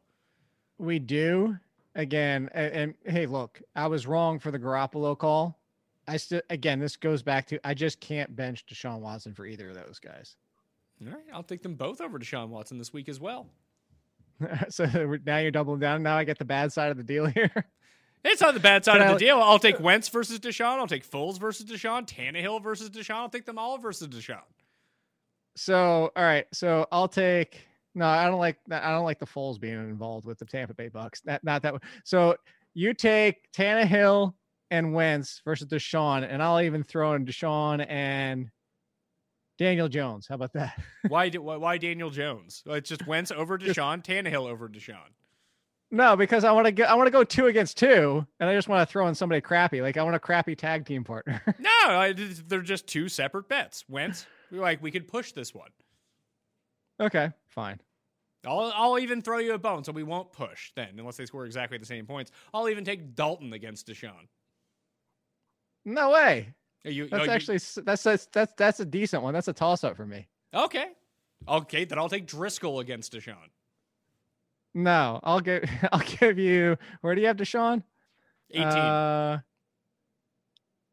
[0.77, 1.57] We do.
[1.93, 5.59] Again, and, and hey, look, I was wrong for the Garoppolo call.
[6.07, 9.67] I still, again, this goes back to I just can't bench Deshaun Watson for either
[9.69, 10.37] of those guys.
[11.01, 13.47] All right, I'll take them both over Deshaun Watson this week as well.
[14.69, 14.85] so
[15.25, 16.03] now you're doubling down.
[16.03, 17.51] Now I get the bad side of the deal here.
[18.21, 19.37] It's not the bad side of the deal.
[19.37, 20.77] I'll take Wentz versus Deshaun.
[20.77, 22.05] I'll take Foles versus Deshaun.
[22.05, 23.15] Tannehill versus Deshaun.
[23.15, 24.41] I'll take them all versus Deshaun.
[25.55, 26.45] So, all right.
[26.51, 27.65] So I'll take.
[27.95, 28.57] No, I don't like.
[28.69, 31.21] I don't like the Foles being involved with the Tampa Bay Bucks.
[31.21, 31.75] That not that.
[32.03, 32.35] So
[32.73, 34.33] you take Tannehill
[34.69, 38.51] and Wentz versus Deshaun, and I'll even throw in Deshaun and
[39.59, 40.25] Daniel Jones.
[40.27, 40.79] How about that?
[41.09, 42.63] why, why, why Daniel Jones?
[42.65, 45.11] It's just Wentz over Deshaun, Tannehill over Deshaun.
[45.91, 48.53] No, because I want to get I want to go two against two, and I
[48.53, 49.81] just want to throw in somebody crappy.
[49.81, 51.41] Like I want a crappy tag team partner.
[51.59, 52.13] no, I,
[52.47, 53.85] they're just two separate bets.
[53.89, 55.71] Wentz, like we could push this one.
[56.99, 57.79] Okay, fine.
[58.45, 61.47] I'll I'll even throw you a bone, so we won't push then, unless they score
[61.47, 62.29] exactly the same points.
[62.53, 64.27] I'll even take Dalton against Deshaun.
[65.85, 66.53] No way.
[66.83, 69.33] You, That's oh, actually s- that's that's that's that's a decent one.
[69.33, 70.27] That's a toss up for me.
[70.53, 70.87] okay.
[71.47, 73.47] Okay, then I'll take Driskel against Deshaun.
[74.73, 76.77] No, I'll give I'll give you.
[77.01, 77.83] Where do you have Deshaun?
[78.51, 78.63] 18.
[78.67, 79.39] Uh,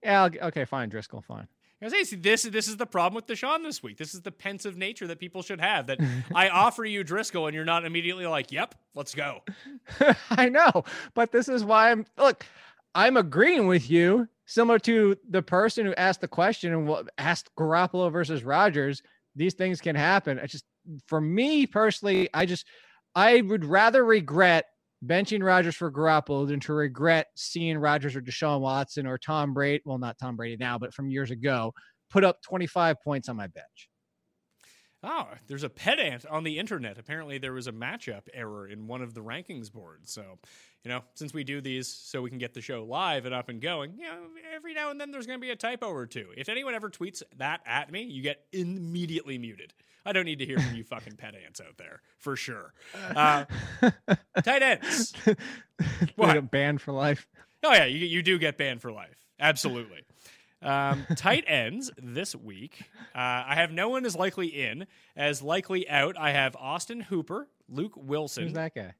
[0.02, 0.22] yeah.
[0.22, 0.64] I'll, okay.
[0.64, 0.90] Fine.
[0.90, 1.24] Driskel.
[1.24, 1.48] Fine.
[1.88, 3.98] Say, see, this this is the problem with Deshaun this week.
[3.98, 5.86] This is the pensive nature that people should have.
[5.86, 6.00] That
[6.34, 9.42] I offer you Driskel, and you're not immediately like, "Yep, let's go."
[10.30, 10.84] I know,
[11.14, 12.46] but this is why I'm look.
[12.94, 17.50] I'm agreeing with you, similar to the person who asked the question and what asked
[17.58, 19.02] Garoppolo versus Rodgers.
[19.34, 20.38] These things can happen.
[20.38, 20.64] I just,
[21.06, 22.66] for me personally, I just,
[23.14, 24.66] I would rather regret
[25.04, 29.82] benching Rodgers for Garoppolo than to regret seeing Rodgers or Deshaun Watson or Tom Brady.
[29.84, 31.74] Well, not Tom Brady now, but from years ago,
[32.10, 33.88] put up 25 points on my bench.
[35.08, 36.98] Oh, there's a pedant on the internet.
[36.98, 40.10] Apparently, there was a matchup error in one of the rankings boards.
[40.10, 40.38] So,
[40.82, 43.48] you know, since we do these so we can get the show live and up
[43.48, 44.18] and going, you know,
[44.52, 46.26] every now and then there's going to be a typo or two.
[46.36, 49.72] If anyone ever tweets that at me, you get immediately muted.
[50.04, 52.74] I don't need to hear from you fucking pedants out there for sure.
[52.94, 53.44] Uh,
[54.42, 55.12] tight ends.
[56.16, 56.50] What?
[56.50, 57.28] Banned for life.
[57.62, 59.24] Oh yeah, you you do get banned for life.
[59.40, 60.05] Absolutely.
[60.62, 62.82] Um, tight ends this week.
[63.14, 66.16] Uh, I have no one as likely in as likely out.
[66.18, 68.94] I have Austin Hooper, Luke Wilson, Who's that guy?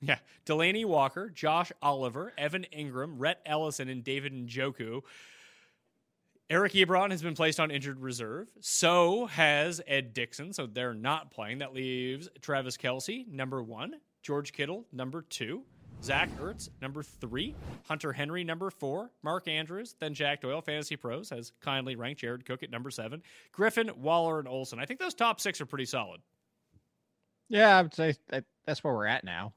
[0.00, 5.00] yeah, Delanie Walker, Josh Oliver, Evan Engram, Rhett Ellison, and David Njoku.
[6.50, 8.48] Eric Ebron has been placed on injured reserve.
[8.60, 10.52] So has Ed Dickson.
[10.52, 11.58] So they're not playing.
[11.60, 15.62] That leaves Travis Kelce, number one, George Kittle, number two,
[16.04, 17.54] Zach Ertz, number three,
[17.88, 22.44] Hunter Henry, number four, Mark Andrews, then Jack Doyle, Fantasy Pros, has kindly ranked Jared
[22.44, 24.78] Cook at number seven, Griffin, Waller, and Olsen.
[24.78, 26.20] I think those top six are pretty solid.
[27.48, 28.14] Yeah, I would say
[28.66, 29.54] that's where we're at now.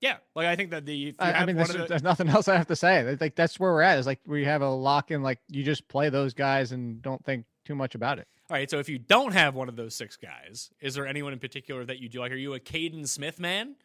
[0.00, 2.68] Yeah, like I think that the I, mean, there's, the- there's nothing else I have
[2.68, 3.16] to say.
[3.20, 3.98] Like that's where we're at.
[3.98, 5.22] It's like we have a lock in.
[5.22, 8.28] Like you just play those guys and don't think too much about it.
[8.50, 11.32] All right, so if you don't have one of those six guys, is there anyone
[11.32, 12.32] in particular that you do like?
[12.32, 13.76] Are you a Kaden Smith man?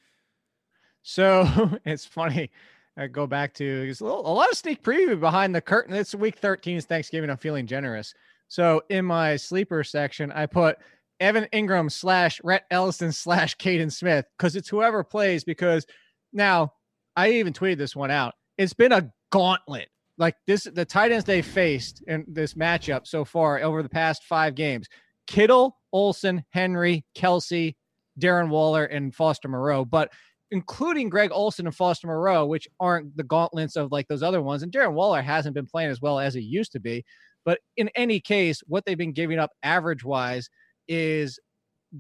[1.08, 1.48] So
[1.86, 2.52] it's funny.
[2.98, 5.96] I go back to a, little, a lot of sneak preview behind the curtain.
[5.96, 7.30] It's week 13 is Thanksgiving.
[7.30, 8.14] I'm feeling generous.
[8.50, 10.78] So in my sleeper section, I put
[11.22, 15.46] Evan Engram slash Rhett Ellison slash Kaden Smith because it's whoever plays.
[15.46, 15.86] Because
[16.34, 16.74] now
[17.16, 18.34] I even tweeted this one out.
[18.58, 19.88] It's been a gauntlet.
[20.18, 24.26] Like this, the tight ends they faced in this matchup so far over the past
[24.26, 24.88] five games:
[25.26, 27.76] Kittle, Olsen, Henry, Kelce,
[28.20, 29.86] Darren Waller, and Foster Moreau.
[29.86, 30.12] But
[30.52, 34.64] including Greg Olsen and Foster Moreau, which aren't the gauntlets of like those other ones.
[34.64, 37.04] And Darren Waller hasn't been playing as well as he used to be.
[37.46, 40.50] But in any case, what they've been giving up average wise
[40.88, 41.40] is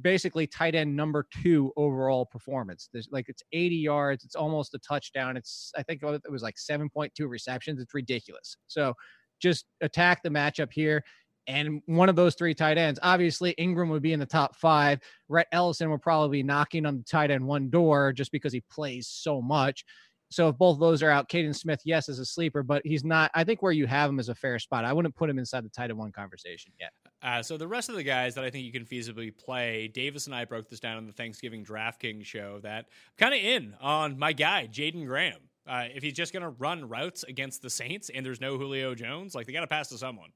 [0.02, 2.89] basically tight end number two overall performance.
[2.91, 5.38] There's like it's 80 yards, it's almost a touchdown.
[5.38, 7.82] It's I think it was like 7.2 receptions.
[7.82, 8.58] It's ridiculous.
[8.68, 8.93] So
[9.41, 11.04] just attack the matchup here.
[11.48, 15.00] And one of those three tight ends, obviously Engram would be in the top five.
[15.30, 18.62] Rhett Ellison will probably be knocking on the tight end one door just because he
[18.70, 19.86] plays so much.
[20.30, 23.06] So if both of those are out, Kaden Smith, yes, is a sleeper, but he's
[23.06, 23.32] not.
[23.34, 24.84] I think where you have him is a fair spot.
[24.84, 26.91] I wouldn't put him inside the tight end one conversation yet.
[27.22, 30.26] Uh, so the rest of the guys that I think you can feasibly play, Davis
[30.26, 32.60] and I broke this down on the Thanksgiving DraftKings show.
[32.62, 32.88] That
[33.18, 35.39] kind of in on my guy Jaeden Graham.
[35.66, 38.95] Uh, if he's just going to run routes against the Saints and there's no Julio
[38.95, 40.30] Jones, like they got to pass to someone.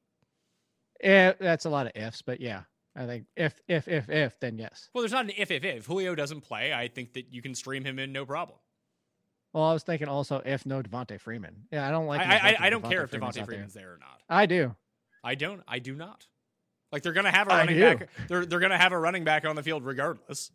[1.03, 2.61] Yeah, that's a lot of ifs, but yeah,
[2.95, 4.89] I think if if if if then yes.
[4.93, 7.55] Well, there's not an if if if Julio doesn't play, I think that you can
[7.55, 8.57] stream him in no problem.
[9.53, 11.67] Well, I was thinking also if no Devonta Freeman.
[11.71, 12.21] Yeah, I don't like.
[12.21, 13.45] I, I, I don't Devonta care if Freeman's there.
[13.45, 14.21] Freeman's there or not.
[14.29, 14.75] I do.
[15.23, 15.61] I don't.
[15.67, 16.25] I do not.
[16.91, 18.09] Like they're going to have a running back.
[18.27, 20.51] They're they're going to have a running back on the field regardless.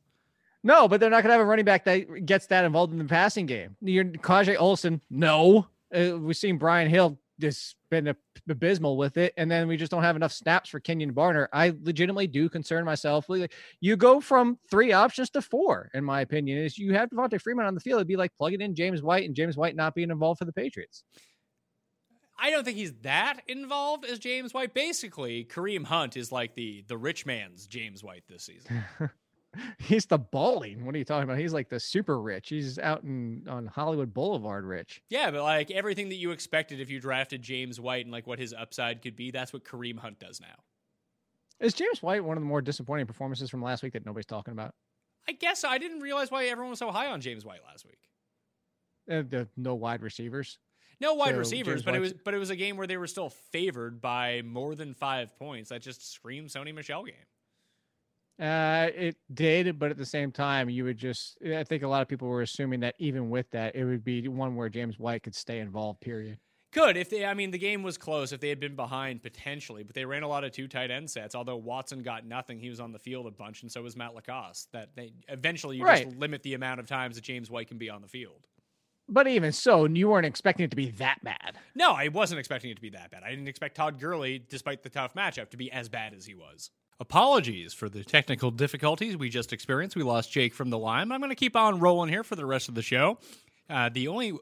[0.62, 2.98] No, but they're not going to have a running back that gets that involved in
[2.98, 3.76] the passing game.
[3.80, 5.00] You're Kajay Olson.
[5.08, 8.14] No, uh, we've seen Brian Hill just been
[8.48, 11.48] abysmal with it, and then we just don't have enough snaps for Kenjon Barner.
[11.52, 13.26] I legitimately do concern myself.
[13.80, 16.58] You go from three options to four, in my opinion.
[16.58, 19.24] Is you have Devonta Freeman on the field, it'd be like plugging in James White
[19.24, 21.04] and James White not being involved for the Patriots.
[22.38, 24.74] I don't think he's that involved as James White.
[24.74, 28.84] Basically, Kareem Hunt is like the the rich man's James White this season.
[29.78, 30.84] He's the balling.
[30.84, 31.38] What are you talking about?
[31.38, 32.48] He's like the super rich.
[32.48, 35.02] He's out in on Hollywood Boulevard rich.
[35.08, 38.38] yeah, but like everything that you expected if you drafted James White and like what
[38.38, 40.54] his upside could be, that's what Kareem Hunt does now.
[41.60, 44.52] Is James White one of the more disappointing performances from last week that nobody's talking
[44.52, 44.74] about?
[45.28, 47.98] I guess I didn't realize why everyone was so high on James White last week.
[49.10, 50.58] Uh, the no wide receivers.
[51.00, 52.96] No wide So, receivers, James but it was but it was a game where they
[52.96, 55.70] were still favored by more than five points.
[55.70, 57.14] That just screams Sony Michel game.
[58.38, 61.38] Uh, it did, but at the same time, you would just.
[61.44, 64.28] I think a lot of people were assuming that even with that, it would be
[64.28, 66.00] one where James White could stay involved.
[66.00, 66.38] Period.
[66.72, 68.32] Could if they, I mean, the game was close.
[68.32, 71.08] If they had been behind potentially, but they ran a lot of two tight end
[71.08, 71.34] sets.
[71.34, 74.14] Although Watson got nothing, he was on the field a bunch, and so was Matt
[74.14, 74.68] LaCosse.
[74.72, 76.04] That they eventually you Right.
[76.04, 78.46] just limit the amount of times that James White can be on the field.
[79.08, 81.56] But even so, you weren't expecting it to be that bad.
[81.74, 83.22] No, I wasn't expecting it to be that bad.
[83.22, 86.34] I didn't expect Todd Gurley, despite the tough matchup, to be as bad as he
[86.34, 86.70] was.
[86.98, 89.96] Apologies for the technical difficulties we just experienced.
[89.96, 91.12] We lost Jake from the line.
[91.12, 93.18] I'm going to keep on rolling here for the rest of the show.
[93.68, 94.32] Uh, the only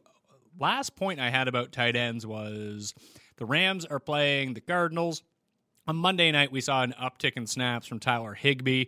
[0.61, 2.95] last point I had about tight ends was
[3.39, 5.23] the Rams are playing the Cardinals.
[5.89, 8.85] On Monday night, we saw an uptick in snaps from Tyler Higbee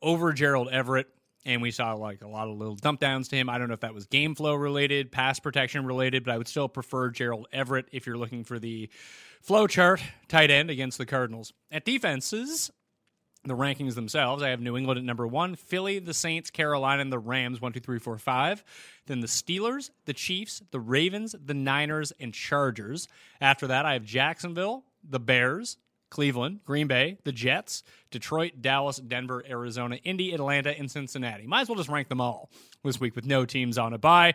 [0.00, 1.08] over Gerald Everett,
[1.44, 3.50] and we saw like a lot of little dump downs to him.
[3.50, 6.48] I don't know if that was game flow related, pass protection related, but I would
[6.48, 8.88] still prefer Gerald Everett if you're looking for the
[9.42, 11.52] flow chart tight end against the Cardinals.
[11.70, 12.70] At defenses,
[13.44, 17.12] the rankings themselves, I have New England at number one, Philly, the Saints, Carolina, and
[17.12, 18.62] the Rams, one, two, three, four, five.
[19.06, 23.08] Then the Steelers, the Chiefs, the Ravens, the Niners, and Chargers.
[23.40, 25.78] After that, I have Jacksonville, the Bears,
[26.10, 31.46] Cleveland, Green Bay, the Jets, Detroit, Dallas, Denver, Arizona, Indy, Atlanta, and Cincinnati.
[31.46, 32.50] Might as well just rank them all
[32.84, 34.34] this week with no teams on a bye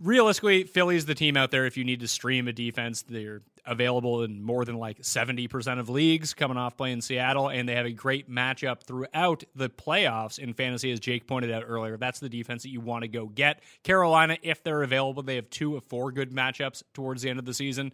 [0.00, 1.66] realistically, Philly's the team out there.
[1.66, 5.88] If you need to stream a defense, they're available in more than like 70% of
[5.88, 10.54] leagues coming off playing Seattle, and they have a great matchup throughout the playoffs in
[10.54, 11.96] fantasy, as Jake pointed out earlier.
[11.96, 13.60] That's the defense that you want to go get.
[13.82, 17.44] Carolina, if they're available, they have two of four good matchups towards the end of
[17.44, 17.92] the season.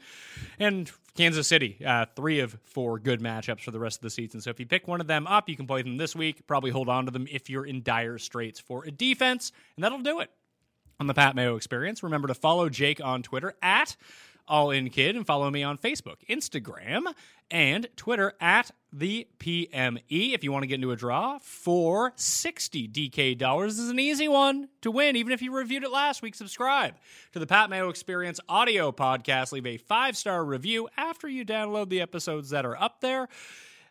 [0.58, 4.40] And Kansas City, uh, three of four good matchups for the rest of the season.
[4.40, 6.46] So if you pick one of them up, you can play them this week.
[6.46, 10.00] Probably hold on to them if you're in dire straits for a defense, and that'll
[10.00, 10.30] do it
[11.00, 12.02] on the Pat Mayo Experience.
[12.02, 13.96] Remember to follow Jake on Twitter at
[14.48, 17.12] All In Kid and follow me on Facebook, Instagram,
[17.50, 20.34] and Twitter at the PME.
[20.34, 24.28] If you want to get into a draw for 60 DK dollars, is an easy
[24.28, 25.16] one to win.
[25.16, 26.94] Even if you reviewed it last week, subscribe
[27.32, 29.52] to the Pat Mayo Experience audio podcast.
[29.52, 33.28] Leave a five star review after you download the episodes that are up there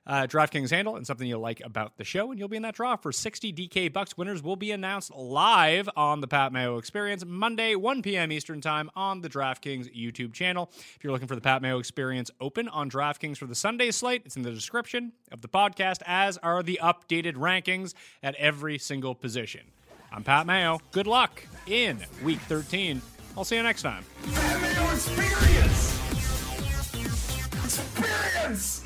[0.07, 2.75] uh, DraftKings handle and something you'll like about the show, and you'll be in that
[2.75, 4.17] draw for 60 DK bucks.
[4.17, 8.31] Winners will be announced live on the Pat Mayo Experience Monday, 1 p.m.
[8.31, 10.69] Eastern Time on the DraftKings YouTube channel.
[10.95, 14.23] If you're looking for the Pat Mayo Experience open on DraftKings for the Sunday slate,
[14.25, 19.15] it's in the description of the podcast, as are the updated rankings at every single
[19.15, 19.61] position.
[20.11, 20.79] I'm Pat Mayo.
[20.91, 23.01] Good luck in Week 13.
[23.37, 24.05] I'll see you next time.
[24.93, 25.99] Experience.
[27.65, 28.85] Experience.